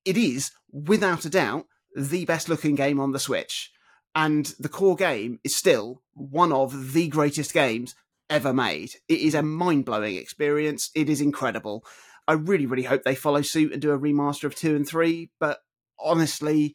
[0.04, 3.70] it is without a doubt the best looking game on the Switch.
[4.14, 7.94] And the core game is still one of the greatest games
[8.28, 8.90] ever made.
[9.08, 10.90] It is a mind blowing experience.
[10.94, 11.84] It is incredible.
[12.28, 15.30] I really, really hope they follow suit and do a remaster of two and three.
[15.40, 15.58] But
[15.98, 16.74] honestly,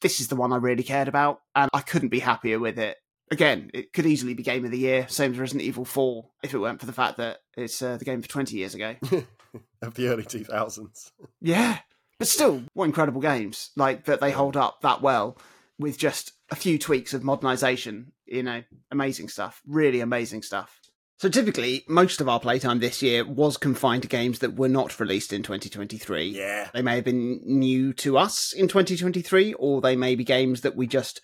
[0.00, 2.96] this is the one I really cared about, and I couldn't be happier with it.
[3.30, 6.54] Again, it could easily be game of the year, same as Resident Evil 4, if
[6.54, 8.94] it weren't for the fact that it's uh, the game for 20 years ago.
[9.82, 11.10] of the early 2000s.
[11.40, 11.78] Yeah.
[12.18, 13.70] But still, what incredible games.
[13.76, 15.38] Like that they hold up that well
[15.78, 18.12] with just a few tweaks of modernization.
[18.26, 19.60] You know, amazing stuff.
[19.66, 20.80] Really amazing stuff.
[21.18, 25.00] So typically, most of our playtime this year was confined to games that were not
[25.00, 26.28] released in 2023.
[26.28, 26.68] Yeah.
[26.74, 30.76] They may have been new to us in 2023, or they may be games that
[30.76, 31.22] we just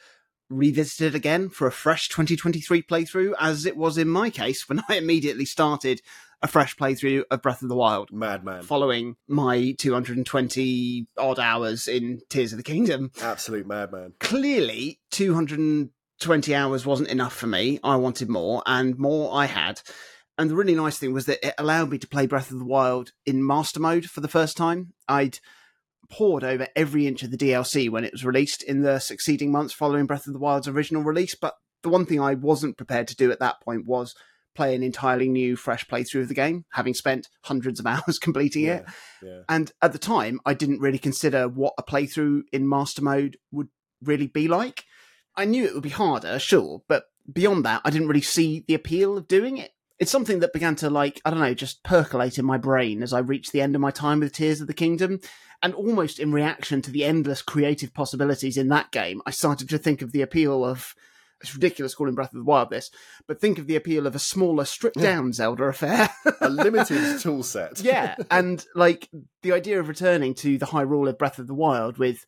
[0.48, 4.96] revisited again for a fresh 2023 playthrough, as it was in my case when I
[4.96, 6.00] immediately started
[6.40, 8.62] a fresh playthrough of Breath of the Wild Madman.
[8.62, 13.12] following my 220 odd hours in Tears of the Kingdom.
[13.20, 14.14] Absolute madman.
[14.18, 15.00] Clearly,
[16.22, 17.80] 220 hours wasn't enough for me.
[17.82, 19.80] I wanted more, and more I had.
[20.38, 22.64] And the really nice thing was that it allowed me to play Breath of the
[22.64, 24.92] Wild in master mode for the first time.
[25.08, 25.40] I'd
[26.10, 29.72] poured over every inch of the DLC when it was released in the succeeding months
[29.72, 31.34] following Breath of the Wild's original release.
[31.34, 34.14] But the one thing I wasn't prepared to do at that point was
[34.54, 38.66] play an entirely new, fresh playthrough of the game, having spent hundreds of hours completing
[38.66, 38.84] it.
[39.22, 39.40] Yeah, yeah.
[39.48, 43.70] And at the time, I didn't really consider what a playthrough in master mode would
[44.00, 44.84] really be like.
[45.36, 48.74] I knew it would be harder, sure, but beyond that, I didn't really see the
[48.74, 49.70] appeal of doing it.
[49.98, 53.12] It's something that began to, like, I don't know, just percolate in my brain as
[53.12, 55.20] I reached the end of my time with Tears of the Kingdom.
[55.62, 59.78] And almost in reaction to the endless creative possibilities in that game, I started to
[59.78, 60.94] think of the appeal of.
[61.40, 62.88] It's ridiculous calling Breath of the Wild this,
[63.26, 66.08] but think of the appeal of a smaller, stripped down Zelda affair.
[66.40, 67.80] A limited tool set.
[67.80, 69.08] yeah, and like
[69.42, 72.26] the idea of returning to the Hyrule of Breath of the Wild with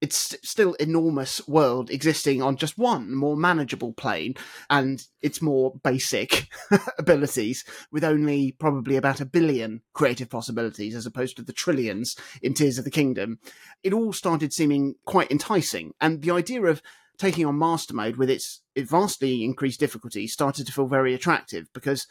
[0.00, 4.34] it's still enormous world existing on just one more manageable plane
[4.70, 6.48] and its more basic
[6.98, 12.54] abilities with only probably about a billion creative possibilities as opposed to the trillions in
[12.54, 13.38] Tears of the Kingdom.
[13.82, 16.82] It all started seeming quite enticing and the idea of
[17.18, 22.06] taking on master mode with its vastly increased difficulty started to feel very attractive because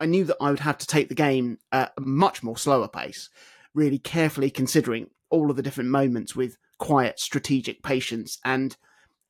[0.00, 2.88] I knew that I would have to take the game at a much more slower
[2.88, 3.30] pace,
[3.74, 8.38] really carefully considering all of the different moments with quiet, strategic patience.
[8.44, 8.76] And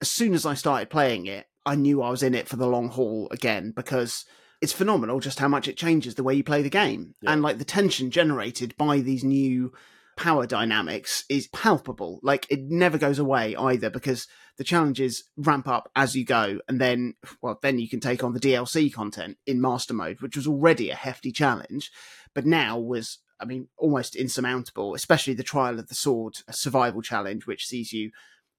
[0.01, 2.69] as soon as I started playing it, I knew I was in it for the
[2.69, 4.25] long haul again because
[4.61, 7.15] it's phenomenal just how much it changes the way you play the game.
[7.21, 7.33] Yeah.
[7.33, 9.73] And like the tension generated by these new
[10.17, 12.19] power dynamics is palpable.
[12.23, 16.59] Like it never goes away either because the challenges ramp up as you go.
[16.69, 20.37] And then, well, then you can take on the DLC content in master mode, which
[20.37, 21.91] was already a hefty challenge,
[22.35, 27.47] but now was I mean, almost insurmountable, especially the Trial of the Sword survival challenge,
[27.47, 28.11] which sees you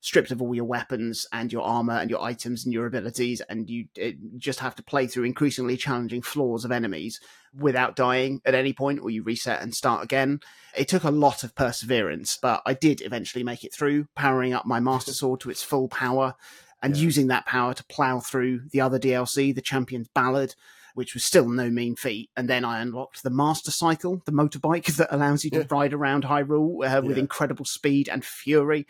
[0.02, 3.70] stripped of all your weapons and your armor and your items and your abilities, and
[3.70, 7.20] you uh, just have to play through increasingly challenging floors of enemies
[7.54, 10.40] without dying at any point, or you reset and start again.
[10.78, 14.66] It took a lot of perseverance, but I did eventually make it through, powering up
[14.66, 16.36] my Master Sword to its full power
[16.82, 17.04] and yeah.
[17.04, 20.56] using that power to plow through the other DLC, the Champion's Ballad
[20.94, 22.30] which was still no mean feat.
[22.36, 25.66] And then I unlocked the Master Cycle, the motorbike that allows you to yeah.
[25.70, 27.24] ride around Hyrule uh, with yeah.
[27.24, 28.88] incredible speed and fury.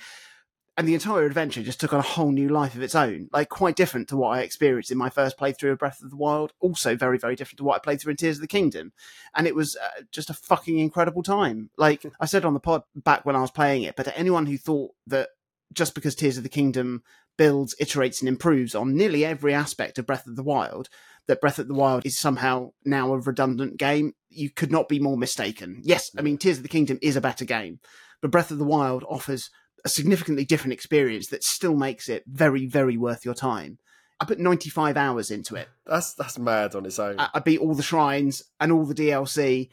[0.78, 3.50] And the entire adventure just took on a whole new life of its own, like
[3.50, 6.54] quite different to what I experienced in my first playthrough of Breath of the Wild.
[6.62, 8.94] Also, very, very different to what I played through in Tears of the Kingdom.
[9.36, 11.70] And it was uh, just a fucking incredible time.
[11.78, 14.46] Like I said on the pod back when I was playing it, but to anyone
[14.46, 15.30] who thought that
[15.74, 17.04] just because Tears of the Kingdom
[17.38, 20.90] builds, iterates, and improves on nearly every aspect of Breath of the Wild,
[21.30, 25.00] that Breath of the Wild is somehow now a redundant game, you could not be
[25.00, 25.80] more mistaken.
[25.84, 27.80] Yes, I mean, Tears of the Kingdom is a better game,
[28.20, 29.52] but Breath of the Wild offers
[29.86, 33.78] a significantly different experience that still makes it very, very worth your time.
[34.20, 35.70] I put 95 hours into it.
[35.86, 37.20] That's that's mad on its own.
[37.20, 39.70] I, I beat all the shrines and all the DLC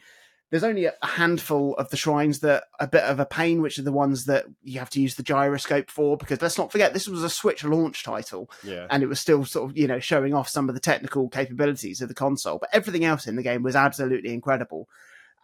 [0.49, 3.77] there's only a handful of the shrines that are a bit of a pain, which
[3.77, 6.15] are the ones that you have to use the gyroscope for.
[6.15, 8.87] Because let's not forget, this was a Switch launch title, yeah.
[8.89, 12.01] and it was still sort of you know showing off some of the technical capabilities
[12.01, 12.59] of the console.
[12.59, 14.87] But everything else in the game was absolutely incredible.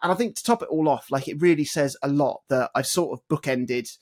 [0.02, 2.70] And I think to top it all off, like it really says a lot that
[2.74, 3.96] I've sort of bookended.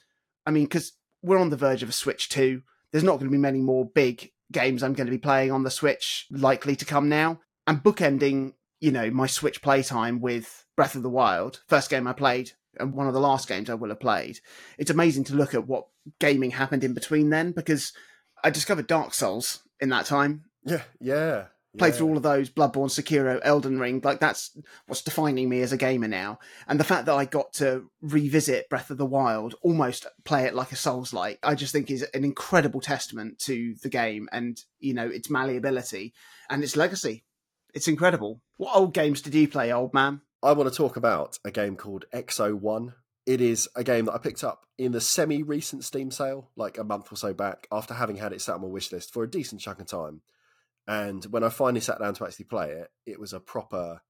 [0.44, 2.62] I mean, because we're on the verge of a Switch 2.
[2.90, 5.62] There's not going to be many more big games I'm going to be playing on
[5.62, 7.40] the Switch likely to come now.
[7.66, 12.12] And bookending, you know, my Switch playtime with Breath of the Wild, first game I
[12.12, 14.40] played, and one of the last games I will have played.
[14.76, 15.86] It's amazing to look at what
[16.18, 17.92] gaming happened in between then because
[18.42, 20.46] I discovered Dark Souls in that time.
[20.64, 21.44] Yeah, yeah.
[21.78, 21.98] Played yeah.
[21.98, 24.00] through all of those, Bloodborne, Sekiro, Elden Ring.
[24.02, 26.40] Like that's what's defining me as a gamer now.
[26.66, 30.54] And the fact that I got to revisit Breath of the Wild, almost play it
[30.54, 34.60] like a Souls like, I just think is an incredible testament to the game and,
[34.80, 36.14] you know, its malleability
[36.50, 37.22] and its legacy.
[37.74, 38.42] It's incredible.
[38.58, 40.20] What old games did you play, old man?
[40.42, 42.94] I want to talk about a game called Exo One.
[43.24, 46.76] It is a game that I picked up in the semi recent Steam sale, like
[46.76, 49.22] a month or so back, after having had it sat on my wish list for
[49.22, 50.20] a decent chunk of time.
[50.86, 54.02] And when I finally sat down to actually play it, it was a proper,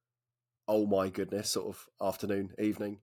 [0.67, 2.99] oh my goodness, sort of afternoon, evening.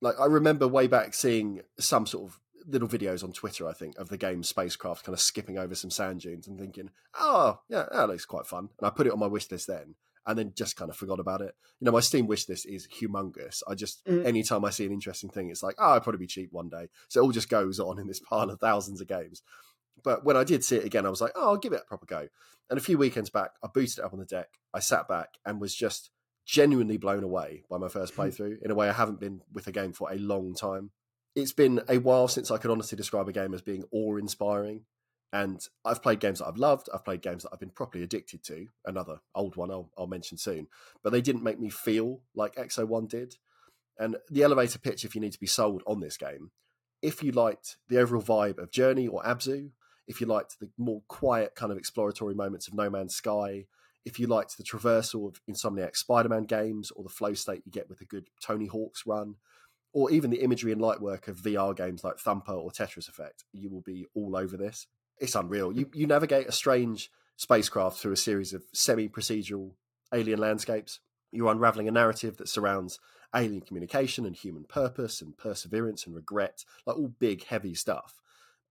[0.00, 3.96] Like, I remember way back seeing some sort of little videos on Twitter, I think,
[3.98, 7.84] of the game Spacecraft kind of skipping over some sand dunes and thinking, oh, yeah,
[7.92, 8.68] that looks quite fun.
[8.78, 9.94] And I put it on my wish list then
[10.26, 11.54] and then just kind of forgot about it.
[11.80, 13.62] You know, my Steam wish list is humongous.
[13.68, 14.26] I just mm.
[14.26, 16.88] anytime I see an interesting thing, it's like, oh, I'll probably be cheap one day.
[17.08, 19.42] So it all just goes on in this pile of thousands of games.
[20.02, 21.88] But when I did see it again, I was like, oh, I'll give it a
[21.88, 22.28] proper go.
[22.68, 24.48] And a few weekends back, I booted it up on the deck.
[24.74, 26.10] I sat back and was just
[26.44, 29.72] genuinely blown away by my first playthrough in a way I haven't been with a
[29.72, 30.90] game for a long time.
[31.36, 34.86] It's been a while since I could honestly describe a game as being awe inspiring.
[35.34, 36.88] And I've played games that I've loved.
[36.94, 38.68] I've played games that I've been properly addicted to.
[38.86, 40.68] Another old one I'll, I'll mention soon.
[41.02, 43.36] But they didn't make me feel like Exo 1 did.
[43.98, 46.52] And the elevator pitch, if you need to be sold on this game,
[47.02, 49.72] if you liked the overall vibe of Journey or Abzu,
[50.08, 53.66] if you liked the more quiet kind of exploratory moments of No Man's Sky,
[54.06, 57.72] if you liked the traversal of Insomniac Spider Man games or the flow state you
[57.72, 59.34] get with a good Tony Hawk's run,
[59.96, 63.44] or even the imagery and light work of VR games like Thumper or Tetris Effect,
[63.52, 64.86] you will be all over this
[65.18, 65.72] it's unreal.
[65.72, 69.72] You you navigate a strange spacecraft through a series of semi-procedural
[70.12, 71.00] alien landscapes.
[71.32, 72.98] You're unraveling a narrative that surrounds
[73.34, 78.20] alien communication and human purpose and perseverance and regret, like all big, heavy stuff.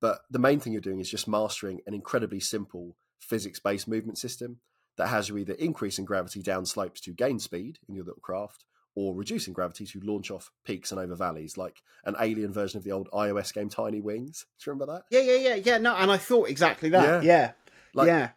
[0.02, 4.60] But the main thing you're doing is just mastering an incredibly simple physics-based movement system
[4.98, 8.22] that has you either increase in gravity down slopes to gain speed in your little
[8.22, 8.64] craft,
[8.96, 12.84] or reducing gravity to launch off peaks and over valleys, like an alien version of
[12.84, 14.46] the old iOS game Tiny Wings.
[14.60, 15.04] Do you remember that?
[15.12, 15.78] Yeah, yeah, yeah, yeah.
[15.78, 17.24] No, and I thought exactly that.
[17.24, 17.30] Yeah.
[17.38, 17.52] Yeah,
[17.94, 18.30] Like, yeah.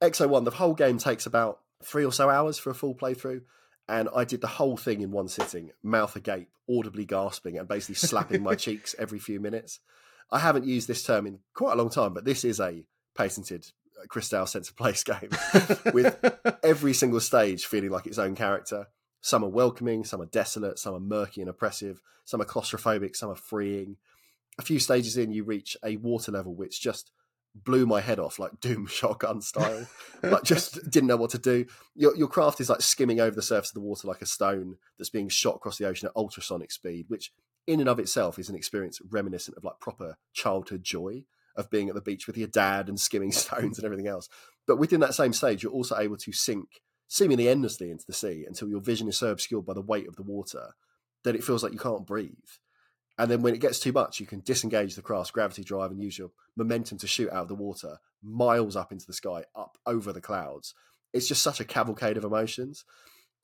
[0.00, 3.42] Exo One, the whole game takes about three or so hours for a full playthrough.
[3.88, 7.96] And I did the whole thing in one sitting, mouth agape, audibly gasping, and basically
[7.96, 9.80] slapping my cheeks every few minutes.
[10.30, 12.84] I haven't used this term in quite a long time, but this is a
[13.14, 13.66] patented
[14.02, 15.28] uh, Cristal sense of place game
[15.92, 16.18] with
[16.62, 18.86] every single stage feeling like its own character.
[19.24, 23.30] Some are welcoming, some are desolate, some are murky and oppressive, some are claustrophobic, some
[23.30, 23.96] are freeing.
[24.58, 27.10] A few stages in, you reach a water level which just
[27.54, 29.86] blew my head off, like Doom shotgun style.
[30.22, 31.64] like just didn't know what to do.
[31.94, 34.76] Your your craft is like skimming over the surface of the water like a stone
[34.98, 37.32] that's being shot across the ocean at ultrasonic speed, which
[37.66, 41.24] in and of itself is an experience reminiscent of like proper childhood joy
[41.56, 44.28] of being at the beach with your dad and skimming stones and everything else.
[44.66, 46.82] But within that same stage, you're also able to sink
[47.14, 50.16] seemingly endlessly into the sea until your vision is so obscured by the weight of
[50.16, 50.70] the water
[51.22, 52.32] that it feels like you can't breathe.
[53.16, 56.02] And then when it gets too much, you can disengage the craft's gravity drive and
[56.02, 59.78] use your momentum to shoot out of the water miles up into the sky, up
[59.86, 60.74] over the clouds.
[61.12, 62.84] It's just such a cavalcade of emotions.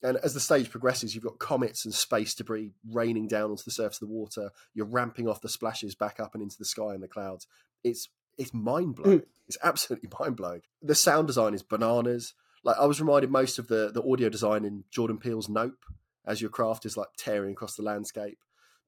[0.03, 3.71] And as the stage progresses, you've got comets and space debris raining down onto the
[3.71, 4.49] surface of the water.
[4.73, 7.47] You're ramping off the splashes back up and into the sky and the clouds.
[7.85, 9.19] It's it's mind blowing.
[9.19, 9.25] Hmm.
[9.47, 10.63] It's absolutely mind blowing.
[10.81, 12.33] The sound design is bananas.
[12.63, 15.85] Like I was reminded most of the the audio design in Jordan Peele's Nope,
[16.25, 18.37] as your craft is like tearing across the landscape.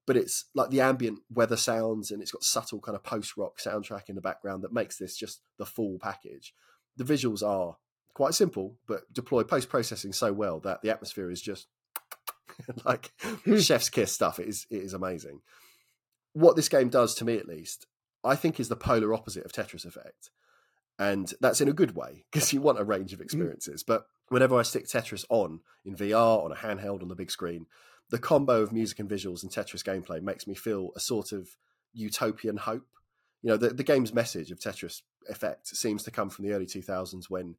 [0.06, 3.58] But it's like the ambient weather sounds, and it's got subtle kind of post rock
[3.58, 6.54] soundtrack in the background that makes this just the full package.
[6.96, 7.76] The visuals are
[8.12, 11.68] quite simple, but deploy post processing so well that the atmosphere is just
[12.84, 13.58] like hmm.
[13.58, 14.38] chef's kiss stuff.
[14.38, 15.40] It is it is amazing.
[16.32, 17.86] What this game does to me, at least,
[18.22, 20.30] I think is the polar opposite of Tetris Effect,
[20.98, 23.82] and that's in a good way because you want a range of experiences.
[23.82, 27.66] But whenever I stick Tetris on in VR, on a handheld, on the big screen,
[28.10, 31.48] the combo of music and visuals and Tetris gameplay makes me feel a sort of
[31.92, 32.86] utopian hope.
[33.42, 36.66] You know, the, the game's message of Tetris Effect seems to come from the early
[36.66, 37.56] 2000s when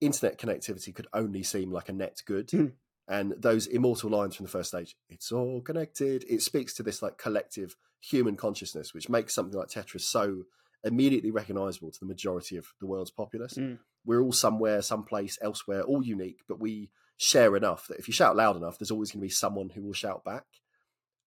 [0.00, 2.48] internet connectivity could only seem like a net good.
[2.48, 2.72] Mm.
[3.08, 7.02] And those immortal lines from the first stage, it's all connected, it speaks to this
[7.02, 10.44] like collective human consciousness, which makes something like Tetris so
[10.84, 13.54] immediately recognizable to the majority of the world's populace.
[13.54, 13.78] Mm.
[14.04, 18.36] We're all somewhere, someplace, elsewhere, all unique, but we share enough that if you shout
[18.36, 20.44] loud enough, there's always going to be someone who will shout back.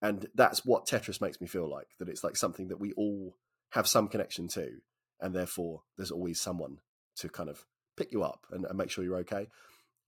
[0.02, 3.38] And that's what Tetris makes me feel like that it's like something that we all
[3.72, 4.70] have some connection to.
[5.22, 6.80] And therefore, there's always someone
[7.18, 9.48] to kind of pick you up and, and make sure you're okay.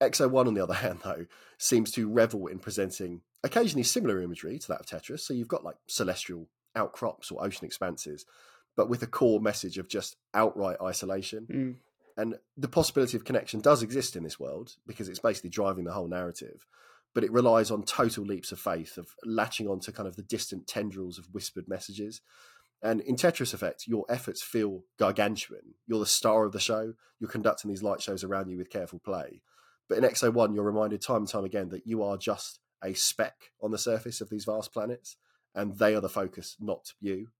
[0.00, 1.26] Exo One, on the other hand, though,
[1.56, 5.20] seems to revel in presenting occasionally similar imagery to that of Tetris.
[5.20, 8.26] So you've got like celestial outcrops or ocean expanses,
[8.78, 11.48] but with a core message of just outright isolation.
[11.50, 11.74] Mm.
[12.16, 15.92] And the possibility of connection does exist in this world because it's basically driving the
[15.92, 16.64] whole narrative.
[17.12, 20.68] But it relies on total leaps of faith, of latching onto kind of the distant
[20.68, 22.20] tendrils of whispered messages.
[22.80, 25.74] And in Tetris Effect, your efforts feel gargantuan.
[25.88, 26.94] You're the star of the show.
[27.18, 29.42] You're conducting these light shows around you with careful play.
[29.88, 32.94] But in Exo One, you're reminded time and time again that you are just a
[32.94, 35.16] speck on the surface of these vast planets,
[35.52, 37.30] and they are the focus, not you.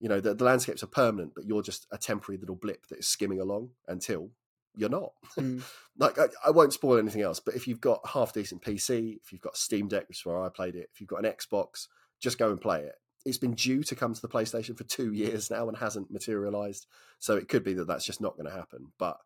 [0.00, 2.98] You know, the, the landscapes are permanent, but you're just a temporary little blip that
[2.98, 4.30] is skimming along until
[4.74, 5.12] you're not.
[5.38, 5.62] Mm.
[5.98, 9.32] like, I, I won't spoil anything else, but if you've got half decent PC, if
[9.32, 11.88] you've got Steam Deck, which is where I played it, if you've got an Xbox,
[12.20, 12.94] just go and play it
[13.24, 16.86] it's been due to come to the PlayStation for two years now and hasn't materialized.
[17.18, 18.92] So it could be that that's just not going to happen.
[18.98, 19.18] But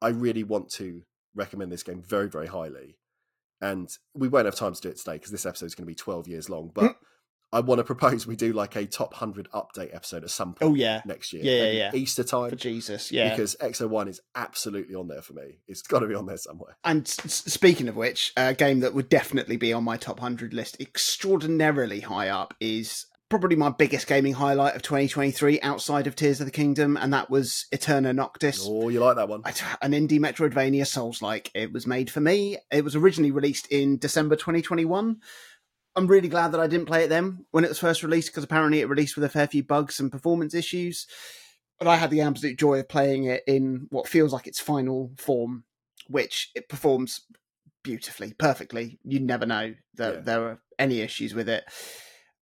[0.00, 1.02] I really want to
[1.34, 2.96] recommend this game very, very highly.
[3.60, 5.90] And we won't have time to do it today because this episode is going to
[5.90, 6.70] be 12 years long.
[6.72, 6.96] But
[7.52, 10.66] I want to propose we do like a top 100 update episode at some oh,
[10.66, 11.42] point Oh yeah, next year.
[11.44, 11.90] Yeah, yeah, yeah.
[11.94, 12.50] Easter time.
[12.50, 13.30] for Jesus, yeah.
[13.30, 15.60] Because Exo One is absolutely on there for me.
[15.66, 16.76] It's got to be on there somewhere.
[16.84, 20.52] And s- speaking of which, a game that would definitely be on my top 100
[20.52, 26.40] list, extraordinarily high up, is probably my biggest gaming highlight of 2023 outside of Tears
[26.40, 28.66] of the Kingdom, and that was Eterna Noctis.
[28.66, 29.42] Oh, you like that one?
[29.82, 31.50] An indie Metroidvania Souls like.
[31.54, 32.58] It was made for me.
[32.70, 35.18] It was originally released in December 2021.
[35.96, 38.44] I'm really glad that I didn't play it then when it was first released because
[38.44, 41.06] apparently it released with a fair few bugs and performance issues.
[41.78, 45.12] But I had the absolute joy of playing it in what feels like its final
[45.16, 45.64] form,
[46.08, 47.20] which it performs
[47.82, 48.98] beautifully, perfectly.
[49.04, 50.20] You never know that Yeah.
[50.20, 51.64] there are any issues with it.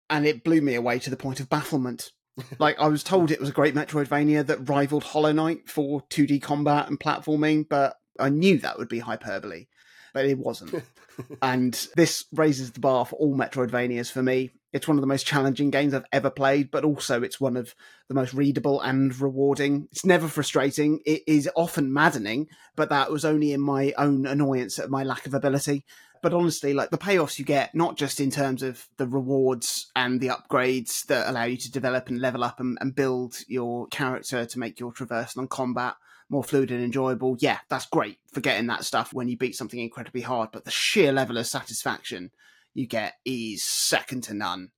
[0.09, 2.11] And it blew me away to the point of bafflement.
[2.59, 6.43] like I was told it was a great Metroidvania that rivaled Hollow Knight for 2D
[6.43, 9.67] combat and platforming, but I knew that would be hyperbole.
[10.13, 10.83] But it wasn't
[11.43, 14.51] and this raises the bar for all Metroidvanias for me.
[14.73, 17.75] It's one of the most challenging games I've ever played, but also it's one of
[18.09, 19.89] the most readable and rewarding.
[19.91, 21.01] It's never frustrating.
[21.07, 25.27] It is often maddening, but that was only in my own annoyance at my lack
[25.27, 25.85] of ability.
[26.23, 30.21] But honestly, like the payoffs you get, not just in terms of the rewards and
[30.21, 34.45] the upgrades that allow you to develop and level up and, and build your character
[34.45, 35.95] to make your traversal and combat
[36.29, 37.37] more fluid and enjoyable.
[37.41, 40.51] Yeah, that's great for getting that stuff when you beat something incredibly hard.
[40.53, 42.31] But the sheer level of satisfaction
[42.75, 44.71] you get is second to none.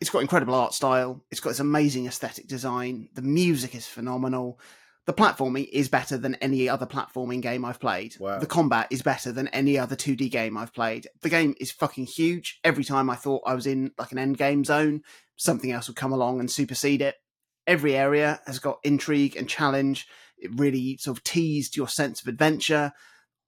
[0.00, 1.24] It's got incredible art style.
[1.30, 3.08] It's got this amazing aesthetic design.
[3.14, 4.58] The music is phenomenal.
[5.04, 8.14] The platforming is better than any other platforming game I've played.
[8.20, 8.38] Wow.
[8.38, 11.08] The combat is better than any other 2D game I've played.
[11.22, 12.60] The game is fucking huge.
[12.62, 15.02] Every time I thought I was in like an end game zone,
[15.36, 17.16] something else would come along and supersede it.
[17.66, 20.06] Every area has got intrigue and challenge.
[20.42, 22.92] It really sort of teased your sense of adventure.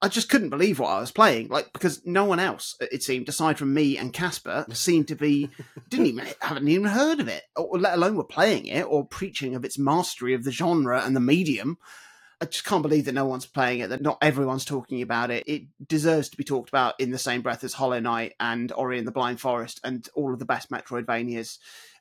[0.03, 3.29] I just couldn't believe what I was playing, like because no one else, it seemed,
[3.29, 5.49] aside from me and Casper, seemed to be
[5.89, 9.55] didn't even haven't even heard of it, or let alone were playing it or preaching
[9.55, 11.79] of its mastery of the genre and the medium.
[12.41, 15.45] I just can't believe that no one's playing it, that not everyone's talking about it.
[15.47, 18.99] It deserves to be talked about in the same breath as Hollow Knight and Ori
[18.99, 21.57] and the Blind Forest and all of the best Metroidvanias.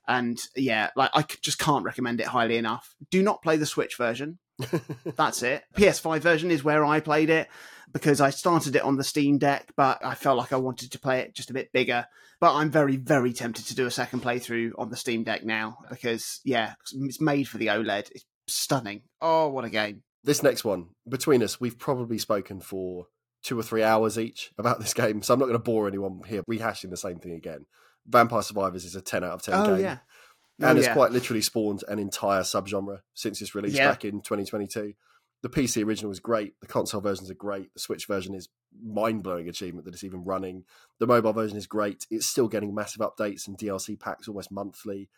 [0.08, 2.94] And yeah, like I just can't recommend it highly enough.
[3.10, 4.39] Do not play the Switch version.
[5.16, 5.64] That's it.
[5.78, 7.47] PS5 version is where I played it
[7.91, 10.99] because I started it on the Steam Deck, but I felt like I wanted to
[10.99, 12.05] play it just a bit bigger.
[12.39, 15.78] But I'm very, very tempted to do a second playthrough on the Steam Deck now
[15.89, 18.09] because, yeah, it's made for the OLED.
[18.11, 19.03] It's stunning.
[19.22, 20.03] Oh, what a game.
[20.24, 23.05] This next one, between us, we've probably spoken for
[23.43, 26.22] two or three hours each about this game, so I'm not going to bore anyone
[26.26, 27.66] here rehashing the same thing again.
[28.07, 29.84] Vampire Survivors is a 10 out of 10 Oh, game.
[29.84, 29.97] yeah.
[30.62, 30.93] Oh, and Oh, it's yeah.
[30.93, 33.89] quite literally spawned an entire subgenre since its release Yeah.
[33.89, 34.93] back in 2022.
[35.41, 36.60] The PC original is great.
[36.62, 37.74] The console versions are great.
[37.74, 38.47] The Switch version is
[38.82, 40.64] mind blowing achievement that it's even running.
[40.99, 42.08] The mobile version is great.
[42.10, 45.10] It's still getting massive updates and DLC packs almost monthly.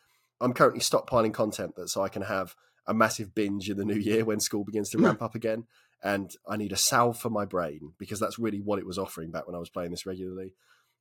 [0.42, 2.56] I'm currently stockpiling content that so I can have
[2.88, 5.66] a massive binge in the new year when school begins to ramp up again.
[6.04, 9.32] And I need a salve for my brain because that's really what it was offering
[9.32, 10.54] back when I was playing this regularly.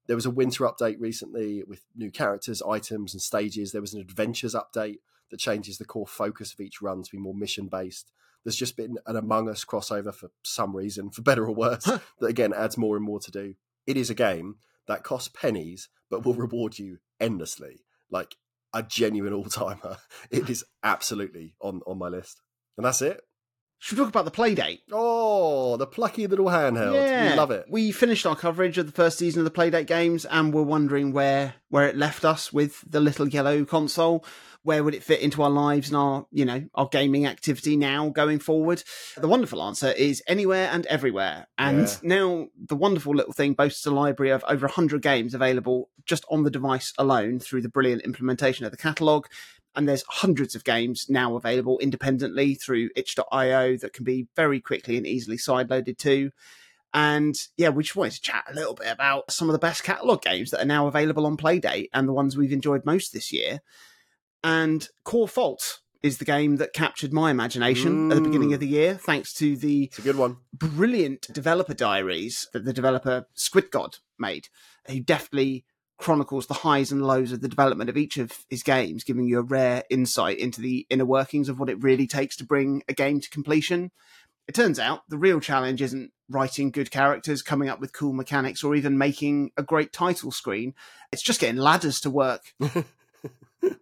[0.06, 3.72] There was a winter update recently with new characters, items, and stages.
[3.72, 4.98] There was an adventures update
[5.30, 8.12] that changes the core focus of each run to be more mission based.
[8.44, 12.26] There's just been an Among Us crossover for some reason, for better or worse, that
[12.26, 13.54] again adds more and more to do.
[13.86, 17.84] It is a game that costs pennies but will reward you endlessly.
[18.10, 18.36] Like
[18.74, 19.96] a genuine all timer.
[20.30, 22.42] It is absolutely on, on my list.
[22.76, 23.22] And that's it.
[23.78, 24.80] Should we talk about the Playdate?
[24.90, 27.30] Oh, the plucky little handheld.
[27.30, 27.66] We love it.
[27.68, 31.12] We finished our coverage of the first season of the Playdate games and we're wondering
[31.12, 34.24] where where it left us with the little yellow console.
[34.62, 38.08] Where would it fit into our lives and our, you know, our gaming activity now
[38.08, 38.82] going forward?
[39.18, 41.48] The wonderful answer is anywhere and everywhere.
[41.58, 41.96] And Yeah.
[42.02, 46.44] now the wonderful little thing boasts a library of over 100 games available just on
[46.44, 49.26] the device alone through the brilliant implementation of the catalogue
[49.76, 54.96] and there's hundreds of games now available independently through itch.io that can be very quickly
[54.96, 56.30] and easily sideloaded to.
[56.92, 59.82] And yeah, we just wanted to chat a little bit about some of the best
[59.82, 63.32] catalogue games that are now available on Playdate and the ones we've enjoyed most this
[63.32, 63.60] year.
[64.42, 68.54] And Core Fault is the game that captured my imagination at the beginning Mm.
[68.54, 70.36] of the year, thanks to the It's a good one.
[70.52, 74.48] brilliant developer diaries that the developer Squid God made,
[74.86, 75.64] who deftly
[75.96, 79.38] chronicles the highs and lows of the development of each of his games, giving you
[79.38, 82.92] a rare insight into the inner workings of what it really takes to bring a
[82.92, 83.90] game to completion.
[84.46, 88.62] It turns out the real challenge isn't writing good characters, coming up with cool mechanics,
[88.62, 90.74] or even making a great title screen.
[91.12, 92.42] It's just getting ladders to work.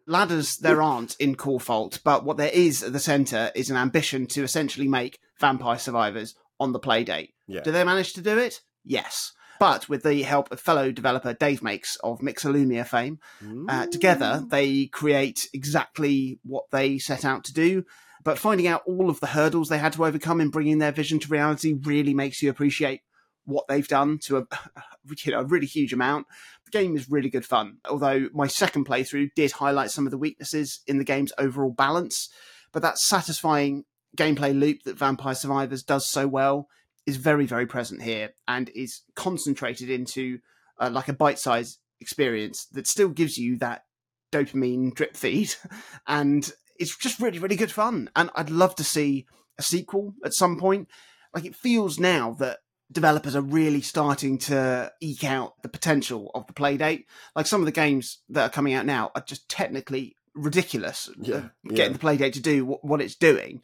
[0.06, 3.76] ladders there aren't in Core Fault, but what there is at the centre is an
[3.76, 7.32] ambition to essentially make Vampire Survivors on the Playdate.
[7.46, 7.62] Yeah.
[7.62, 8.60] Do they manage to do it?
[8.84, 9.32] Yes.
[9.62, 13.20] But with the help of fellow developer Dave Makes of Mixolumia fame,
[13.68, 17.84] uh, together they create exactly what they set out to do.
[18.24, 21.20] But finding out all of the hurdles they had to overcome in bringing their vision
[21.20, 23.02] to reality really makes you appreciate
[23.44, 24.46] what they've done to a,
[25.24, 26.26] you know, a really huge amount.
[26.64, 30.18] The game is really good fun, although my second playthrough did highlight some of the
[30.18, 32.30] weaknesses in the game's overall balance.
[32.72, 33.84] But that satisfying
[34.18, 36.66] gameplay loop that Vampire Survivors does so well
[37.06, 40.38] is very, very present here and is concentrated into
[40.80, 43.84] uh, like a bite sized experience that still gives you that
[44.32, 45.54] dopamine drip feed.
[46.06, 48.10] And it's just really, really good fun.
[48.16, 49.26] And I'd love to see
[49.58, 50.88] a sequel at some point.
[51.34, 52.58] Like it feels now that
[52.90, 57.04] developers are really starting to eke out the potential of the playdate.
[57.34, 61.08] Like some of the games that are coming out now are just technically ridiculous.
[61.20, 61.98] Yeah, uh, Getting yeah.
[61.98, 63.62] the playdate to do what, it's doing.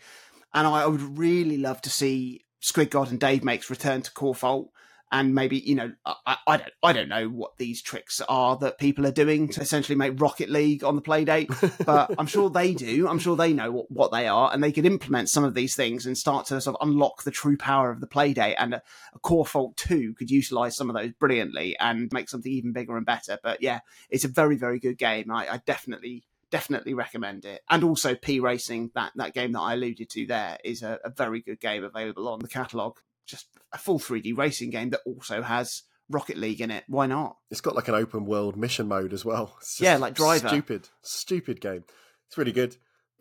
[0.54, 4.34] And I would really love to see Squid God and Dave Makes return to Core
[4.34, 4.70] Fault
[5.10, 8.78] and maybe you know I, I don't I don't know what these tricks are that
[8.78, 11.48] people are doing to essentially make Rocket League on the Playdate,
[11.86, 13.08] but I'm sure they do.
[13.08, 15.74] I'm sure they know what, what they are, and they could implement some of these
[15.74, 18.56] things and start to sort of unlock the true power of the Playdate.
[18.58, 18.82] And a,
[19.14, 22.96] a Core Fault Two could utilize some of those brilliantly and make something even bigger
[22.96, 23.38] and better.
[23.42, 23.80] But yeah,
[24.10, 25.30] it's a very very good game.
[25.30, 27.62] I, I definitely definitely recommend it.
[27.68, 31.10] And also P Racing, that, that game that I alluded to there, is a, a
[31.10, 35.42] very good game available on the catalogue just a full 3D racing game that also
[35.42, 36.84] has Rocket League in it.
[36.88, 37.36] Why not?
[37.50, 39.56] It's got like an open world mission mode as well.
[39.78, 40.48] yeah, like Driver.
[40.48, 41.84] Stupid, stupid game.
[42.26, 42.76] It's really good.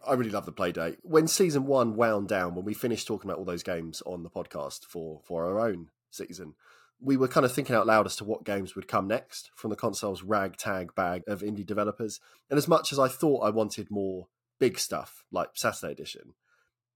[0.07, 0.97] I really love the Playdate.
[1.03, 4.29] When season one wound down, when we finished talking about all those games on the
[4.29, 6.55] podcast for for our own season,
[6.99, 9.69] we were kind of thinking out loud as to what games would come next from
[9.69, 12.19] the console's ragtag bag of indie developers.
[12.49, 14.27] And as much as I thought I wanted more
[14.59, 16.33] big stuff like Saturday Edition,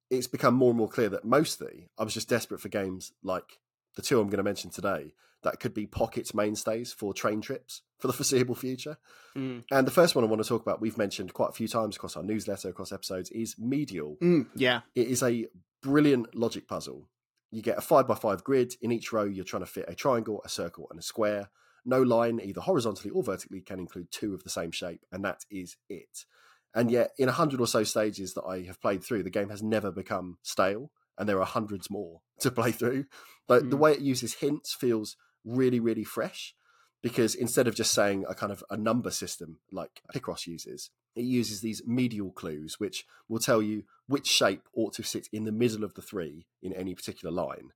[0.09, 3.59] it's become more and more clear that mostly I was just desperate for games like
[3.95, 7.81] the two I'm going to mention today that could be pocket mainstays for train trips
[7.99, 8.97] for the foreseeable future.
[9.35, 9.63] Mm.
[9.71, 11.95] And the first one I want to talk about, we've mentioned quite a few times
[11.95, 14.17] across our newsletter, across episodes, is Medial.
[14.21, 14.81] Mm, yeah.
[14.95, 15.47] It is a
[15.81, 17.07] brilliant logic puzzle.
[17.51, 18.75] You get a five by five grid.
[18.81, 21.49] In each row, you're trying to fit a triangle, a circle, and a square.
[21.85, 25.45] No line, either horizontally or vertically, can include two of the same shape, and that
[25.49, 26.25] is it.
[26.73, 29.49] And yet, in a hundred or so stages that I have played through, the game
[29.49, 33.05] has never become stale, and there are hundreds more to play through.
[33.47, 33.69] But mm.
[33.71, 36.55] the way it uses hints feels really, really fresh
[37.01, 41.23] because instead of just saying a kind of a number system like Picross uses, it
[41.23, 45.51] uses these medial clues, which will tell you which shape ought to sit in the
[45.51, 47.71] middle of the three in any particular line.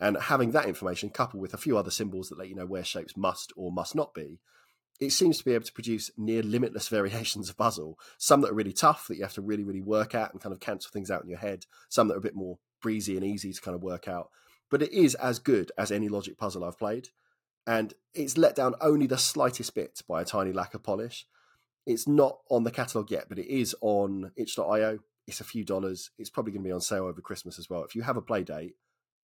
[0.00, 2.84] And having that information coupled with a few other symbols that let you know where
[2.84, 4.40] shapes must or must not be
[5.00, 7.98] it seems to be able to produce near limitless variations of puzzle.
[8.18, 10.52] Some that are really tough that you have to really, really work at and kind
[10.52, 11.64] of cancel things out in your head.
[11.88, 14.30] Some that are a bit more breezy and easy to kind of work out.
[14.70, 17.08] But it is as good as any logic puzzle I've played.
[17.66, 21.26] And it's let down only the slightest bit by a tiny lack of polish.
[21.86, 24.98] It's not on the catalogue yet, but it is on itch.io.
[25.30, 26.10] It's a few dollars.
[26.18, 27.84] It's probably going to be on sale over Christmas as well.
[27.84, 28.74] If you have a play date,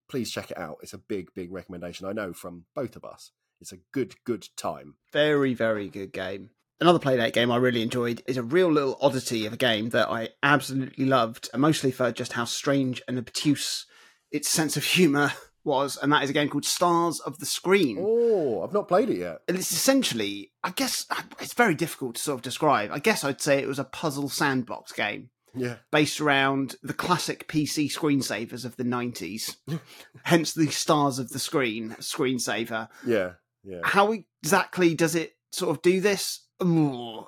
[0.08, 0.78] please check it out.
[0.82, 3.32] It's a big, big recommendation I know from both of us.
[3.60, 4.94] It's a good, good time.
[5.12, 6.50] Very, very good game.
[6.80, 10.08] Another Playdate game I really enjoyed is a real little oddity of a game that
[10.08, 13.86] I absolutely loved, mostly for just how strange and obtuse
[14.30, 15.32] its sense of humour
[15.64, 17.96] was, and that is a game called Stars of the Screen.
[17.98, 19.38] Oh, I've not played it yet.
[19.48, 21.06] And it's essentially, I guess,
[21.40, 22.90] it's very difficult to sort of describe.
[22.92, 25.30] I guess I'd say it was a puzzle sandbox game.
[25.56, 25.76] Yeah.
[25.90, 29.56] Based around the classic PC screensavers of the 90s,
[30.24, 32.88] hence the Stars of the Screen screensaver.
[33.06, 33.32] Yeah.
[33.64, 33.80] Yeah.
[33.82, 36.46] How exactly does it sort of do this?
[36.62, 37.26] Ooh,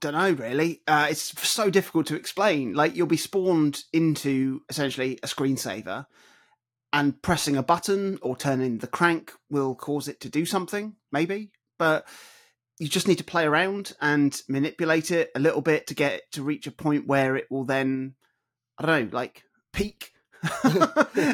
[0.00, 0.82] don't know really.
[0.86, 2.74] Uh, it's so difficult to explain.
[2.74, 6.06] Like you'll be spawned into essentially a screensaver,
[6.94, 11.50] and pressing a button or turning the crank will cause it to do something, maybe.
[11.76, 12.06] But
[12.78, 16.42] you just need to play around and manipulate it a little bit to get to
[16.42, 18.14] reach a point where it will then,
[18.78, 20.12] I don't know, like peak,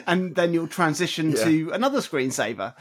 [0.06, 1.44] and then you'll transition yeah.
[1.44, 2.74] to another screensaver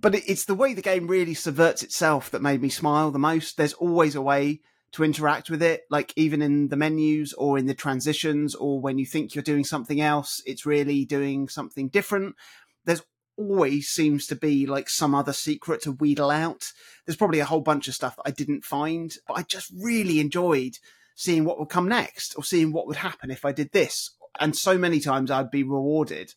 [0.00, 3.56] but it's the way the game really subverts itself that made me smile the most.
[3.56, 4.60] There's always a way
[4.92, 8.98] to interact with it, like even in the menus or in the transitions or when
[8.98, 12.36] you think you're doing something else, it's really doing something different.
[12.84, 13.02] There's
[13.36, 16.72] always seems to be like some other secret to wheedle out.
[17.04, 20.20] There's probably a whole bunch of stuff that I didn't find, but I just really
[20.20, 20.78] enjoyed
[21.14, 24.10] seeing what would come next or seeing what would happen if I did this.
[24.40, 26.32] And so many times I'd be rewarded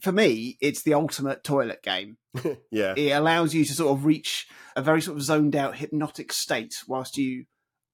[0.00, 2.18] for me, it's the ultimate toilet game.
[2.70, 2.94] yeah.
[2.96, 6.74] It allows you to sort of reach a very sort of zoned out hypnotic state
[6.86, 7.46] whilst you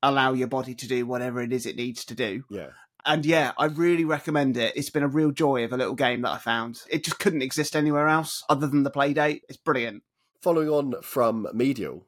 [0.03, 2.45] allow your body to do whatever it is it needs to do.
[2.51, 2.70] Yeah.
[3.05, 4.76] And yeah, I really recommend it.
[4.76, 6.82] It's been a real joy of a little game that I found.
[6.88, 9.40] It just couldn't exist anywhere else other than the Playdate.
[9.48, 10.03] It's brilliant.
[10.40, 12.07] Following on from Medial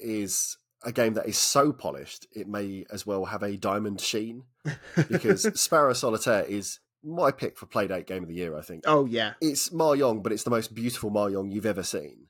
[0.00, 4.44] is a game that is so polished it may as well have a diamond sheen
[5.08, 8.84] because Sparrow Solitaire is my pick for Playdate Game of the Year, I think.
[8.86, 9.34] Oh, yeah.
[9.40, 12.26] It's Mahjong, but it's the most beautiful Mahjong you've ever seen.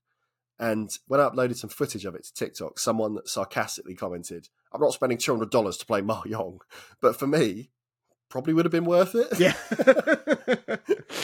[0.59, 4.93] And when I uploaded some footage of it to TikTok, someone sarcastically commented, I'm not
[4.93, 6.59] spending $200 to play Mahjong.
[7.01, 7.71] But for me,
[8.29, 9.29] probably would have been worth it.
[9.39, 9.55] Yeah.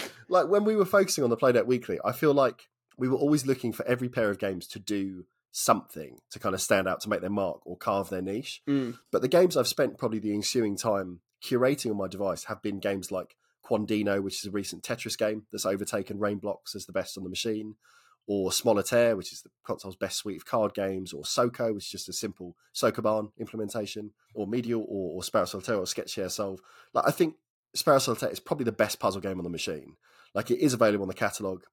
[0.29, 3.47] like when we were focusing on the Playdate Weekly, I feel like we were always
[3.47, 7.09] looking for every pair of games to do something to kind of stand out to
[7.09, 8.63] make their mark or carve their niche.
[8.69, 8.99] Mm.
[9.11, 12.79] But the games I've spent probably the ensuing time curating on my device have been
[12.79, 17.17] games like Quandino, which is a recent Tetris game that's overtaken Rainblocks as the best
[17.17, 17.77] on the machine,
[18.27, 21.91] or Smolitaire, which is the console's best suite of card games, or Soko, which is
[21.91, 26.61] just a simple Sokoban implementation, or Medial, or, or Sparrow Solitaire, or Sketch Share Solve.
[26.95, 27.37] Like I think
[27.75, 29.97] Sparrow Solitaire is probably the best puzzle game on the machine.
[30.35, 31.65] Like it is available on the catalog.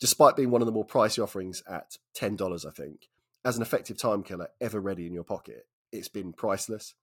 [0.00, 3.08] despite being one of the more pricey offerings at $10, I think,
[3.44, 6.94] as an effective time killer ever ready in your pocket, it's been priceless.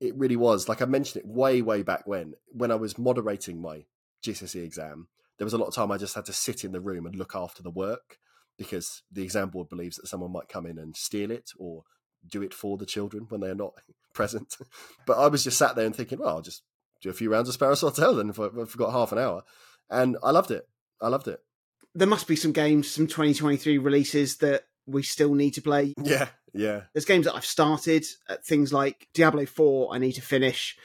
[0.00, 0.68] It really was.
[0.68, 3.84] Like I mentioned it way, way back when, when I was moderating my
[4.24, 5.08] GCSE exam,
[5.42, 7.16] there was a lot of time I just had to sit in the room and
[7.16, 8.18] look after the work
[8.56, 11.82] because the exam board believes that someone might come in and steal it or
[12.24, 13.72] do it for the children when they're not
[14.14, 14.56] present.
[15.04, 16.62] but I was just sat there and thinking, well, I'll just
[17.00, 19.42] do a few rounds of Sparrow Hotel then if, I, have got half an hour.
[19.90, 20.68] And I loved it.
[21.00, 21.40] I loved it.
[21.92, 25.92] There must be some games, some 2023 releases that we still need to play.
[26.04, 26.82] Yeah, yeah.
[26.94, 30.78] There's games that I've started, uh, things like Diablo 4, I need to finish.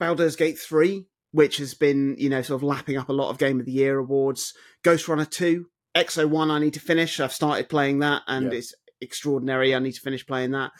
[0.00, 3.38] Baldur's Gate 3, which has been, you know, sort of lapping up a lot of
[3.38, 4.52] Game of the Year awards.
[4.84, 5.66] Ghostrunner 2,
[5.96, 7.20] Exo 1, I need to finish.
[7.20, 8.58] I've started playing that and yeah.
[8.58, 9.74] it's extraordinary.
[9.74, 10.72] I need to finish playing that.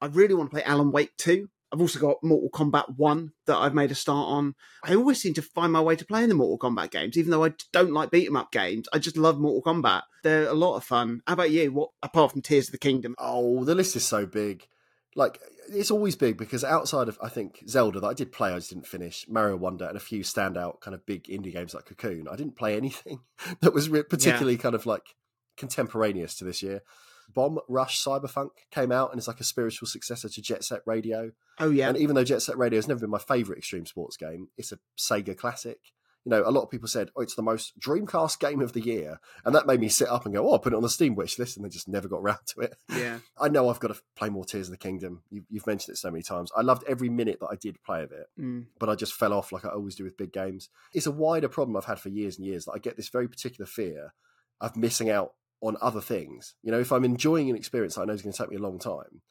[0.00, 1.48] I really want to play Alan Wake 2.
[1.70, 4.54] I've also got Mortal Kombat 1 that I've made a start on.
[4.84, 7.44] I always seem to find my way to playing the Mortal Kombat games, even though
[7.44, 8.88] I don't like beat 'em up games.
[8.92, 10.02] I just love Mortal Kombat.
[10.22, 11.20] They're a lot of fun.
[11.26, 11.70] How about you?
[11.72, 13.14] What apart from Tears of the Kingdom?
[13.18, 14.66] Oh, the list is so big.
[15.14, 18.56] Like it's always big because outside of I think Zelda that I did play, I
[18.56, 21.86] just didn't finish Mario Wonder and a few standout kind of big indie games like
[21.86, 22.28] Cocoon.
[22.28, 23.20] I didn't play anything
[23.60, 24.62] that was particularly yeah.
[24.62, 25.14] kind of like
[25.56, 26.82] contemporaneous to this year.
[27.34, 31.32] Bomb Rush Cyberfunk came out and it's like a spiritual successor to Jet Set Radio.
[31.60, 31.88] Oh yeah.
[31.88, 34.72] And even though Jet Set Radio has never been my favorite extreme sports game, it's
[34.72, 35.78] a Sega classic.
[36.28, 38.82] You know, a lot of people said, "Oh, it's the most Dreamcast game of the
[38.82, 40.90] year," and that made me sit up and go, "Oh, I'll put it on the
[40.90, 42.76] Steam wish list," and they just never got around to it.
[42.94, 43.20] Yeah.
[43.40, 45.22] I know I've got to play more Tears of the Kingdom.
[45.30, 46.52] You, have mentioned it so many times.
[46.54, 48.66] I loved every minute that I did play of it, mm.
[48.78, 50.68] but I just fell off like I always do with big games.
[50.92, 53.26] It's a wider problem I've had for years and years that I get this very
[53.26, 54.12] particular fear
[54.60, 56.56] of missing out on other things.
[56.62, 58.56] You know, if I'm enjoying an experience that I know is going to take me
[58.56, 59.22] a long time,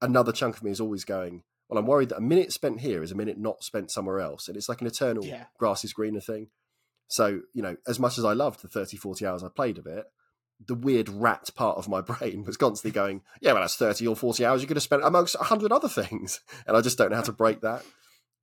[0.00, 3.02] another chunk of me is always going, well, I'm worried that a minute spent here
[3.02, 4.48] is a minute not spent somewhere else.
[4.48, 5.44] And it's like an eternal yeah.
[5.58, 6.48] grass is greener thing.
[7.08, 9.86] So, you know, as much as I loved the 30, 40 hours I played of
[9.86, 10.06] it,
[10.64, 14.16] the weird rat part of my brain was constantly going, yeah, well, that's 30 or
[14.16, 16.40] 40 hours you could have spent amongst 100 other things.
[16.66, 17.84] And I just don't know how to break that.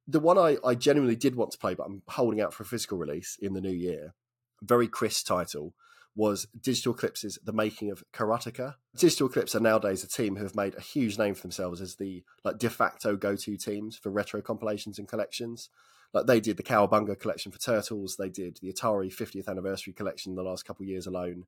[0.08, 2.66] The one I, I genuinely did want to play, but I'm holding out for a
[2.66, 4.14] physical release in the new year,
[4.62, 5.74] very crisp title,
[6.16, 8.76] was Digital Eclipse's The Making of Karateka.
[8.96, 11.96] Digital Eclipse are nowadays a team who have made a huge name for themselves as
[11.96, 15.70] the like de facto go-to teams for retro compilations and collections.
[16.14, 20.32] Like they did the Cowabunga collection for Turtles, they did the Atari 50th anniversary collection
[20.32, 21.46] in the last couple of years alone.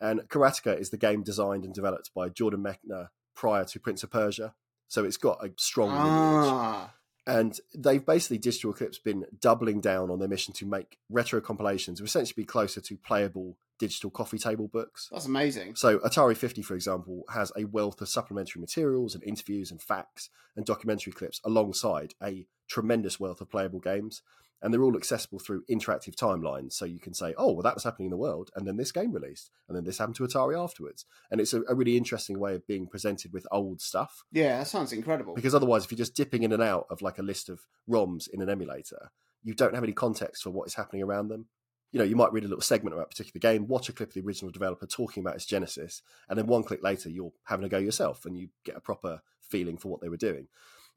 [0.00, 4.10] And Karateka is the game designed and developed by Jordan Mechner prior to Prince of
[4.10, 4.54] Persia.
[4.86, 6.04] So it's got a strong ah.
[6.04, 6.90] lineage.
[7.26, 11.98] And they've basically, Digital Eclipse, been doubling down on their mission to make retro compilations,
[11.98, 15.08] to essentially be closer to playable digital coffee table books.
[15.10, 15.74] That's amazing.
[15.76, 20.30] So Atari 50, for example, has a wealth of supplementary materials and interviews and facts
[20.54, 24.22] and documentary clips alongside a tremendous wealth of playable games.
[24.64, 26.72] And they're all accessible through interactive timelines.
[26.72, 28.50] So you can say, oh, well, that was happening in the world.
[28.56, 29.50] And then this game released.
[29.68, 31.04] And then this happened to Atari afterwards.
[31.30, 34.24] And it's a, a really interesting way of being presented with old stuff.
[34.32, 35.34] Yeah, that sounds incredible.
[35.34, 38.26] Because otherwise, if you're just dipping in and out of like a list of ROMs
[38.32, 39.10] in an emulator,
[39.44, 41.46] you don't have any context for what is happening around them
[41.94, 44.08] you know, you might read a little segment about a particular game, watch a clip
[44.08, 47.64] of the original developer talking about its genesis, and then one click later, you're having
[47.64, 50.48] a go yourself and you get a proper feeling for what they were doing.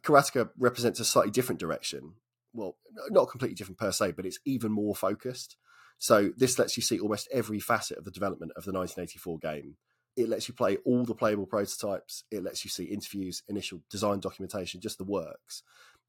[0.04, 2.14] Karateka represents a slightly different direction.
[2.54, 2.78] Well,
[3.10, 5.58] not completely different per se, but it's even more focused.
[5.98, 9.78] So this lets you see almost every facet of the development of the 1984 game.
[10.16, 12.24] It lets you play all the playable prototypes.
[12.32, 15.64] It lets you see interviews, initial design documentation, just the works.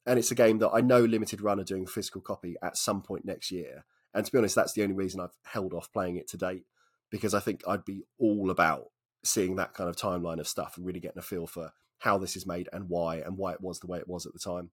[0.06, 2.78] And it's a game that I know Limited Run are doing a physical copy at
[2.78, 3.84] some point next year.
[4.14, 6.64] And to be honest, that's the only reason I've held off playing it to date
[7.10, 8.86] because I think I'd be all about
[9.24, 12.36] seeing that kind of timeline of stuff and really getting a feel for how this
[12.36, 14.70] is made and why and why it was the way it was at the time.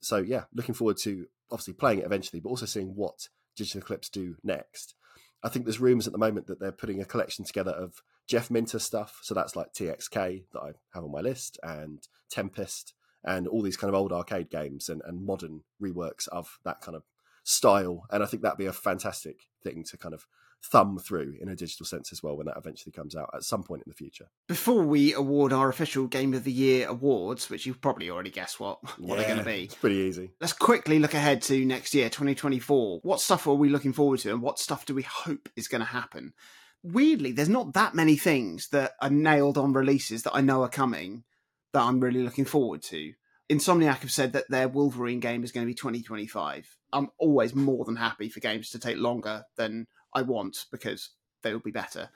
[0.00, 4.08] So yeah, looking forward to obviously playing it eventually, but also seeing what Digital Eclipse
[4.08, 4.94] do next.
[5.42, 8.50] I think there's rumours at the moment that they're putting a collection together of Jeff
[8.50, 9.20] Minter stuff.
[9.22, 12.94] So that's like TXK that I have on my list and Tempest
[13.24, 16.96] and all these kind of old arcade games and, and modern reworks of that kind
[16.96, 17.04] of
[17.44, 18.04] style.
[18.10, 20.26] And I think that'd be a fantastic thing to kind of
[20.62, 23.62] thumb through in a digital sense as well when that eventually comes out at some
[23.62, 24.26] point in the future.
[24.46, 28.60] Before we award our official Game of the Year awards, which you've probably already guessed
[28.60, 29.64] what, what yeah, they're going to be.
[29.64, 30.32] It's pretty easy.
[30.40, 33.00] Let's quickly look ahead to next year, 2024.
[33.02, 35.80] What stuff are we looking forward to and what stuff do we hope is going
[35.80, 36.32] to happen?
[36.82, 40.68] Weirdly, there's not that many things that are nailed on releases that I know are
[40.68, 41.24] coming
[41.72, 43.12] that I'm really looking forward to.
[43.50, 46.76] Insomniac have said that their Wolverine game is going to be 2025.
[46.92, 51.10] I'm always more than happy for games to take longer than I want because
[51.42, 52.10] they will be better.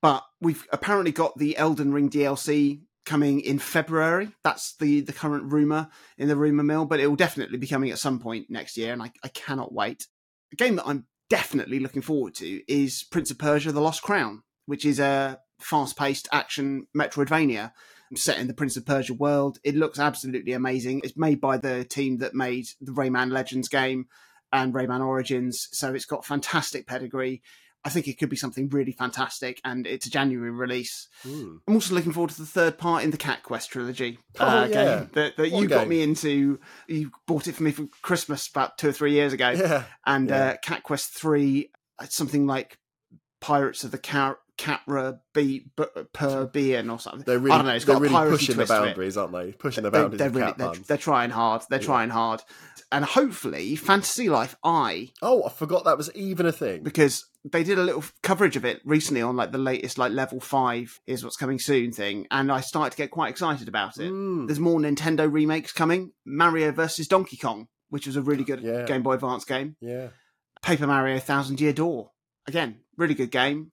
[0.00, 4.30] But we've apparently got the Elden Ring DLC coming in February.
[4.44, 7.90] That's the the current rumor in the rumor mill, but it will definitely be coming
[7.90, 10.06] at some point next year, and I, I cannot wait.
[10.52, 14.42] A game that I'm definitely looking forward to is Prince of Persia: The Lost Crown.
[14.66, 17.72] which is a fast-paced action Metroidvania
[18.14, 19.58] set in the Prince of Persia world.
[19.64, 21.00] It looks absolutely amazing.
[21.02, 24.06] It's made by the team that made the Rayman Legends game
[24.52, 27.42] and Rayman Origins, so it's got fantastic pedigree.
[27.84, 31.08] I think it could be something really fantastic, and it's a January release.
[31.22, 31.56] Hmm.
[31.66, 34.64] I'm also looking forward to the third part in the Cat Quest trilogy Oh, uh,
[34.68, 34.74] yeah.
[34.98, 36.58] game that, that you got me into.
[36.88, 39.84] You bought it for me for Christmas about two or three years ago, Yeah.
[40.04, 40.36] and yeah.
[40.36, 41.70] uh, Cat Quest Three,
[42.08, 42.76] something like
[43.40, 47.22] Pirates of the Car- Catra Be- B- Perbian or something.
[47.26, 47.74] They're really, I don't know.
[47.74, 48.86] It's they're got really pushing the twist to it.
[48.86, 49.52] boundaries, aren't they?
[49.52, 51.62] Pushing the boundaries they're, of really, they're, they're trying hard.
[51.70, 51.86] They're Yeah.
[51.86, 52.42] trying hard,
[52.92, 56.82] and hopefully, Fantasy Life I Oh, I forgot that was even a thing.
[56.82, 60.40] because they did a little coverage of it recently on like the latest like level
[60.40, 64.10] five is what's coming soon thing, and I started to get quite excited about it.
[64.10, 64.46] Mm.
[64.48, 66.12] There's more Nintendo remakes coming.
[66.26, 68.84] Mario versus Donkey Kong, which was a really good Yeah.
[68.86, 69.76] Game Boy Advance game.
[69.80, 70.08] Yeah.
[70.62, 72.10] Paper Mario Thousand Year Door,
[72.46, 73.70] again, really good game.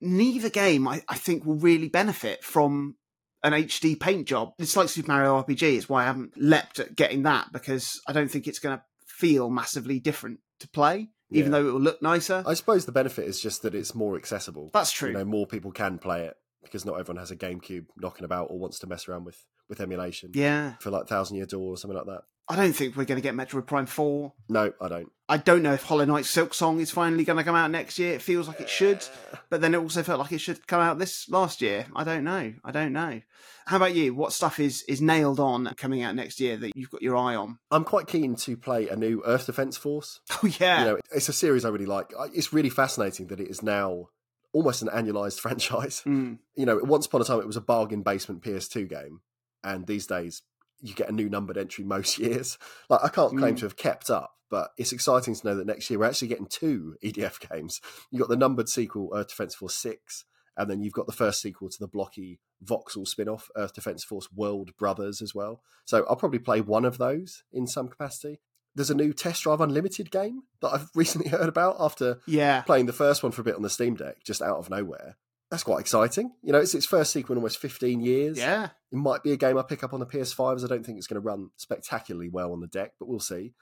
[0.00, 2.96] Neither game I, I think will really benefit from
[3.42, 4.52] an HD paint job.
[4.58, 5.62] It's like Super Mario RPG.
[5.76, 8.84] It's why I haven't leapt at getting that because I don't think it's going to
[9.06, 11.58] feel massively different to play, even Yeah.
[11.60, 12.42] though it will look nicer.
[12.46, 14.70] I suppose the benefit is just that it's more accessible.
[14.72, 15.08] That's true.
[15.10, 18.48] You know, more people can play it because not everyone has a GameCube knocking about
[18.50, 20.30] or wants to mess around with with emulation.
[20.34, 22.22] yeah, For like Thousand Year Door or something like that.
[22.48, 24.32] I don't think we're going to get Metroid Prime 4.
[24.48, 25.08] No, I don't.
[25.28, 28.14] I don't know if Hollow Knight Silksong is finally going to come out next year.
[28.14, 29.04] It feels like it should,
[29.50, 31.86] but then it also felt like it should come out this last year.
[31.96, 32.54] I don't know.
[32.64, 33.20] I don't know.
[33.66, 34.14] How about you?
[34.14, 37.34] What stuff is is nailed on coming out next year that you've got your eye
[37.34, 37.58] on?
[37.72, 40.20] I'm quite keen to play a new Earth Defense Force.
[40.44, 42.12] Oh yeah, You know, it's a series I really like.
[42.32, 44.10] It's really fascinating that it is now
[44.52, 46.02] almost an annualized franchise.
[46.06, 46.38] Mm.
[46.54, 49.22] You know, once upon a time it was a bargain basement PS2 game,
[49.64, 50.42] and these days
[50.80, 52.58] you get a new numbered entry most years.
[52.88, 53.58] Like I can't claim Mm.
[53.58, 56.46] to have kept up, but it's exciting to know that next year we're actually getting
[56.46, 57.80] two EDF games.
[58.10, 60.24] You've got the numbered sequel Earth Defense Force Six,
[60.56, 64.28] and then you've got the first sequel to the blocky Voxel spin-off Earth Defense Force
[64.34, 65.60] World Brothers as well.
[65.84, 68.40] So I'll probably play one of those in some capacity.
[68.74, 72.86] There's a new Test Drive Unlimited game that I've recently heard about after yeah, playing
[72.86, 75.16] the first one for a bit on the Steam Deck, just out of nowhere.
[75.50, 76.32] That's quite exciting.
[76.42, 78.38] You know, it's its first sequel in almost 15 years.
[78.38, 78.70] yeah.
[78.92, 80.98] It might be a game I pick up on the PS5, as I don't think
[80.98, 83.52] it's going to run spectacularly well on the deck, but we'll see.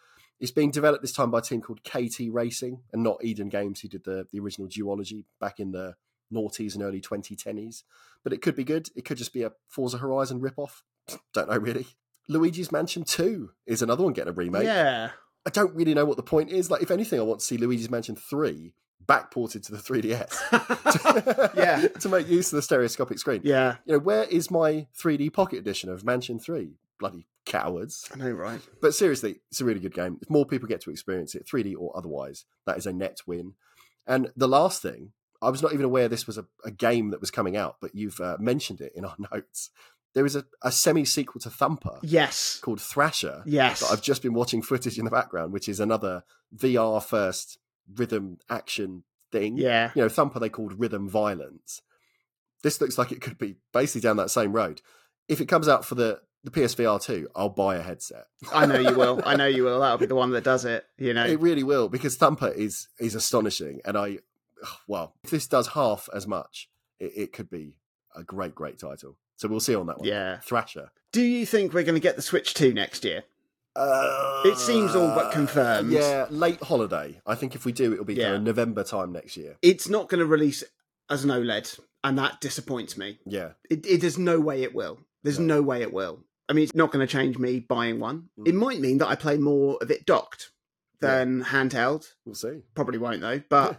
[0.41, 3.81] It's being developed this time by a team called KT Racing and not Eden Games,
[3.81, 5.95] who did the, the original Duology back in the
[6.33, 7.83] noughties and early 2010s.
[8.23, 8.89] But it could be good.
[8.97, 10.83] It could just be a Forza Horizon ripoff.
[11.33, 11.87] Don't know really.
[12.29, 14.65] Luigi's Mansion 2 is another one getting a remake.
[14.65, 15.11] Yeah,
[15.45, 16.71] I don't really know what the point is.
[16.71, 18.73] Like, if anything, I want to see Luigi's Mansion 3
[19.05, 21.55] backported to the 3DS.
[21.55, 21.89] Yeah.
[22.01, 23.43] to make use of the stereoscopic screen.
[23.45, 23.77] yeah.
[23.85, 26.79] You know, where is my 3D Pocket Edition of Mansion 3?
[26.99, 28.09] Bloody cowards.
[28.13, 28.61] I know, right?
[28.81, 30.19] But seriously, it's a really good game.
[30.23, 33.55] If more people get to experience it, 3D or otherwise, that is a net win.
[34.07, 37.21] And the last thing, I was not even aware this was a, a game that
[37.21, 39.71] was coming out, but you've uh, mentioned it in our notes.
[40.15, 43.81] There is a, a semi sequel to Thumper Yes, called Thrasher yes.
[43.81, 46.23] that I've just been watching footage in the background, which is another
[46.57, 47.59] VR first
[47.93, 49.57] rhythm action thing.
[49.59, 51.83] yeah, You know, Thumper they called Rhythm Violence.
[52.63, 54.81] This looks like it could be basically down that same road.
[55.29, 58.27] If it comes out for the, the PSVR 2, I'll buy a headset.
[58.53, 59.21] I know you will.
[59.25, 59.81] I know you will.
[59.81, 60.85] That'll be the one that does it.
[60.99, 61.25] You know.
[61.27, 63.81] It really will, because Thumper is is astonishing.
[63.85, 64.19] And I,
[64.87, 66.69] well, if this does half as much,
[67.01, 67.75] it, it could be
[68.15, 69.17] a great, great title.
[69.37, 70.07] So we'll see on that one.
[70.09, 70.39] Yeah.
[70.41, 70.91] Thrasher.
[71.13, 73.25] Do you think we're going to get the Switch 2 next year?
[73.77, 75.91] Uh, It seems all but confirmed.
[75.91, 77.21] Yeah, late holiday.
[77.27, 79.57] I think if we do, it'll be kind of November time next year.
[79.63, 80.63] It's not going to release
[81.11, 83.19] as an OLED, and that disappoints me.
[83.27, 83.51] Yeah.
[83.69, 85.01] It, it there's no way it will.
[85.25, 85.57] There's No.
[85.57, 86.21] no way it will.
[86.49, 88.29] I mean, it's not going to change me buying one.
[88.39, 88.49] Mm.
[88.49, 90.51] It might mean that I play more of it docked
[91.01, 92.07] than handheld.
[92.25, 92.63] We'll see.
[92.75, 93.41] Probably won't though.
[93.49, 93.79] But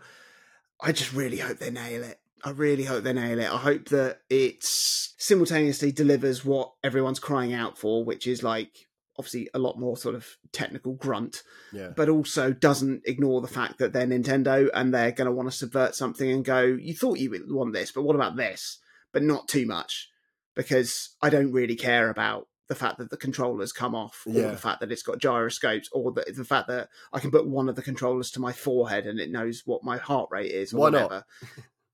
[0.82, 2.20] I just really hope they nail it.
[2.44, 3.52] I really hope they nail it.
[3.52, 8.88] I hope that it simultaneously delivers what everyone's crying out for, which is like
[9.18, 11.42] obviously a lot more sort of technical grunt,
[11.72, 11.90] Yeah.
[11.96, 15.56] but also doesn't ignore the fact that they're Nintendo and they're going to want to
[15.56, 18.80] subvert something and go, you thought you would want this, but what about this?
[19.14, 20.10] But not too much,
[20.54, 24.52] because I don't really care about the fact that the controllers come off, or Yeah.
[24.52, 27.70] the fact that it's got gyroscopes, or the, the fact that I can put one
[27.70, 30.80] of the controllers to my forehead and it knows what my heart rate is, or
[30.82, 31.26] Why not?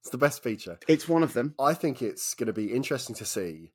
[0.03, 0.79] It's the best feature.
[0.87, 1.53] It's one of them.
[1.59, 3.71] I think it's going to be interesting to see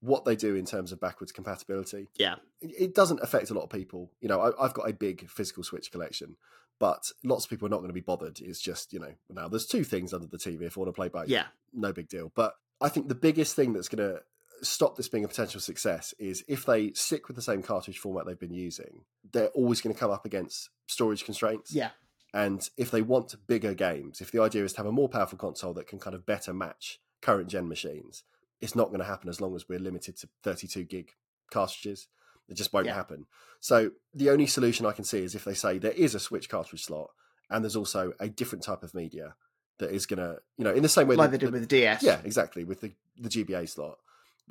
[0.00, 2.08] what they do in terms of backwards compatibility.
[2.16, 2.36] Yeah.
[2.62, 4.10] It doesn't affect a lot of people.
[4.22, 6.36] You know, I, I've got a big physical Switch collection,
[6.78, 8.40] but lots of people are not going to be bothered.
[8.40, 10.92] It's just, you know, now there's two things under the TV if I want to
[10.96, 11.28] play both.
[11.28, 11.44] Yeah.
[11.74, 12.32] No big deal.
[12.34, 14.22] But I think the biggest thing that's going to
[14.62, 18.26] stop this being a potential success is if they stick with the same cartridge format
[18.26, 19.02] they've been using,
[19.32, 21.72] they're always going to come up against storage constraints.
[21.72, 21.90] Yeah.
[22.34, 25.38] And if they want bigger games, if the idea is to have a more powerful
[25.38, 28.24] console that can kind of better match current gen machines,
[28.60, 31.12] it's not going to happen as long as we're limited to 32 gig
[31.50, 32.08] cartridges.
[32.48, 32.94] It just won't Yeah.
[32.94, 33.26] happen.
[33.60, 36.48] So the only solution I can see is if they say there is a Switch
[36.48, 37.10] cartridge slot
[37.50, 39.34] and there's also a different type of media
[39.78, 41.62] that is going to, you know, in the same way like that they did with
[41.62, 42.02] the DS.
[42.02, 43.98] yeah, exactly, with the, the GBA slot.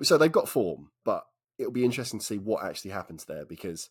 [0.02, 1.26] So they've got form, but
[1.58, 3.90] it'll be interesting to see what actually happens there because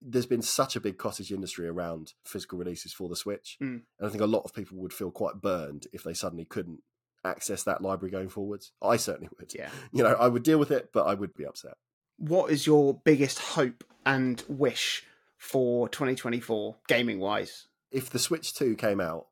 [0.00, 3.56] there's been such a big cottage industry around physical releases for the Switch.
[3.62, 3.82] Mm.
[3.98, 6.80] And I think a lot of people would feel quite burned if they suddenly couldn't
[7.24, 8.72] access that library going forwards.
[8.82, 9.52] I certainly would.
[9.54, 9.70] Yeah.
[9.92, 11.74] You know, I would deal with it, but I would be upset.
[12.16, 15.04] What is your biggest hope and wish
[15.36, 17.66] for 2024 gaming wise?
[17.90, 19.26] If the Switch 2 came out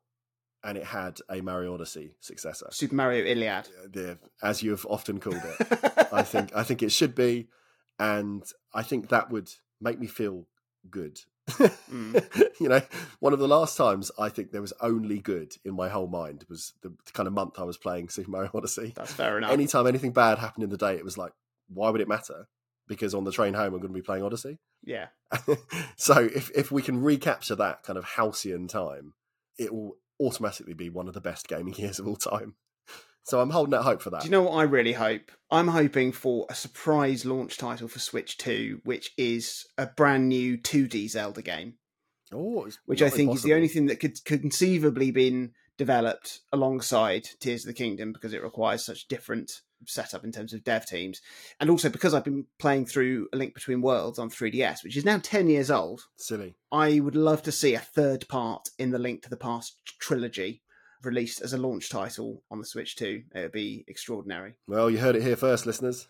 [0.63, 3.69] and it had a Mario Odyssey successor, Super Mario Iliad.
[3.89, 7.47] the, as you have often called it, I think I think it should be,
[7.99, 8.43] and
[8.73, 9.49] I think that would
[9.79, 10.47] make me feel
[10.89, 11.19] good.
[11.49, 12.51] Mm.
[12.59, 12.81] you know,
[13.19, 16.45] one of the last times I think there was only good in my whole mind
[16.49, 18.93] was the kind of month I was playing Super Mario Odyssey.
[18.95, 19.51] That's fair enough.
[19.51, 21.31] Anytime anything bad happened in the day, it was like,
[21.69, 22.47] why would it matter?
[22.87, 24.59] Because on the train home, I'm going to be playing Odyssey.
[24.83, 25.07] yeah.
[25.97, 29.13] so if if we can recapture that kind of halcyon time,
[29.57, 32.55] it will automatically be one of the best gaming years of all time.
[33.23, 34.21] So I'm holding out hope for that.
[34.21, 35.31] Do you know what I really hope?
[35.51, 40.57] I'm hoping for a surprise launch title for Switch 2, which is a brand new
[40.57, 41.73] 2D Zelda game,
[42.31, 47.27] oh, which I think is the only thing that could, could conceivably been developed alongside
[47.41, 51.21] Tears of the Kingdom because it requires such different setup in terms of dev teams.
[51.59, 55.05] And also because I've been playing through A Link Between Worlds on 3DS, which is
[55.05, 56.55] now 10 years old, silly.
[56.71, 60.61] I would love to see a third part in the Link to the Past trilogy
[61.03, 63.23] released as a launch title on the Switch 2.
[63.33, 64.55] It would be extraordinary.
[64.67, 66.07] Well, you heard it here first, listeners.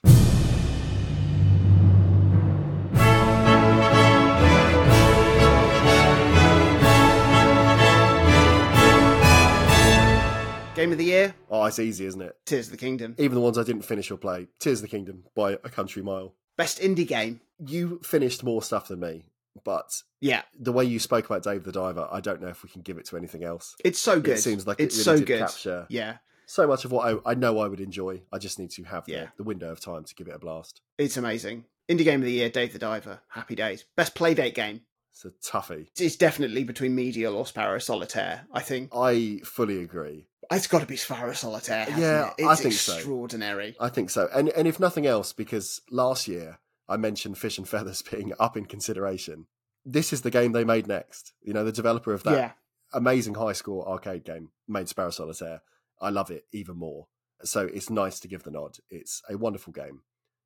[10.87, 12.35] Game of the year, Oh, it's easy, isn't it?
[12.45, 13.15] Tears of the Kingdom.
[13.17, 14.47] Even the ones I didn't finish or play.
[14.59, 16.33] Tears of the Kingdom by a country mile.
[16.57, 17.41] Best indie game.
[17.59, 19.25] You finished more stuff than me,
[19.63, 22.69] but Yeah, the way you spoke about Dave the Diver, I don't know if we
[22.69, 23.75] can give it to anything else.
[23.83, 24.37] it's so good.
[24.37, 25.39] It seems like it's it so really did good.
[25.39, 28.21] capture Yeah, so much of what I, I know I would enjoy.
[28.31, 29.27] I just need to have the, Yeah.
[29.37, 30.81] the window of time to give it a blast.
[30.97, 31.65] it's amazing.
[31.89, 33.21] Indie game of the year, Dave the Diver.
[33.29, 33.85] Happy days.
[33.95, 34.81] Best playdate game.
[35.11, 35.87] It's a toughie.
[35.99, 38.45] It's definitely between Medial or Sparrow Solitaire.
[38.53, 40.27] I think I fully agree.
[40.51, 41.87] It's got to be Sparrow Solitaire.
[41.97, 42.33] Yeah, it?
[42.39, 42.93] it's I think so.
[42.95, 43.75] extraordinary.
[43.79, 44.29] I think so.
[44.33, 48.57] And and if nothing else, because last year I mentioned Fish and Feathers being up
[48.57, 49.47] in consideration.
[49.85, 51.33] This is the game they made next.
[51.41, 52.51] You know, the developer of that Yeah,
[52.93, 55.61] amazing high score arcade game made Sparrow Solitaire.
[56.01, 57.07] I love it even more.
[57.43, 58.77] So it's nice to give the nod.
[58.89, 60.01] It's a wonderful game.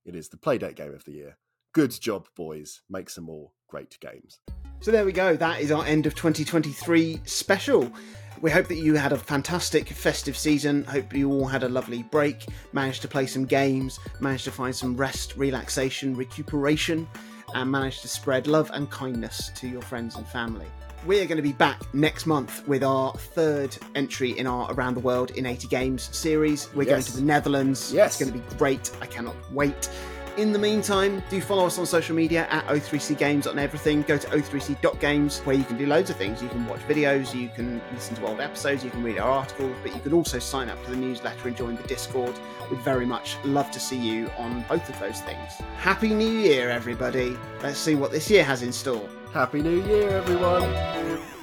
[0.05, 1.37] It is the Playdate game of the year.
[1.73, 2.81] Good job, boys.
[2.89, 4.39] Make some more great games.
[4.81, 5.37] So there we go.
[5.37, 7.89] That is our end of 2023 special.
[8.41, 10.83] We hope that you had a fantastic festive season.
[10.83, 14.75] Hope you all had a lovely break, managed to play some games, managed to find
[14.75, 17.07] some rest, relaxation, recuperation,
[17.53, 20.67] and managed to spread love and kindness to your friends and family.
[21.05, 24.95] We are going to be back next month with our third entry in our Around
[24.95, 26.67] the World in 80 Games series.
[26.73, 27.93] We're going to the Netherlands.
[27.93, 28.19] Yes.
[28.19, 28.91] It's going to be great.
[28.99, 29.89] I cannot wait.
[30.37, 34.01] In the meantime, do follow us on social media at O3C Games on everything.
[34.03, 36.41] Go to o3c.games where you can do loads of things.
[36.41, 39.75] You can watch videos, you can listen to old episodes, you can read our articles,
[39.83, 42.33] but you can also sign up to the newsletter and join the Discord.
[42.69, 45.51] We'd very much love to see you on both of those things.
[45.77, 47.37] Happy New Year, everybody.
[47.61, 49.07] Let's see what this year has in store.
[49.33, 51.40] Happy New Year, everyone!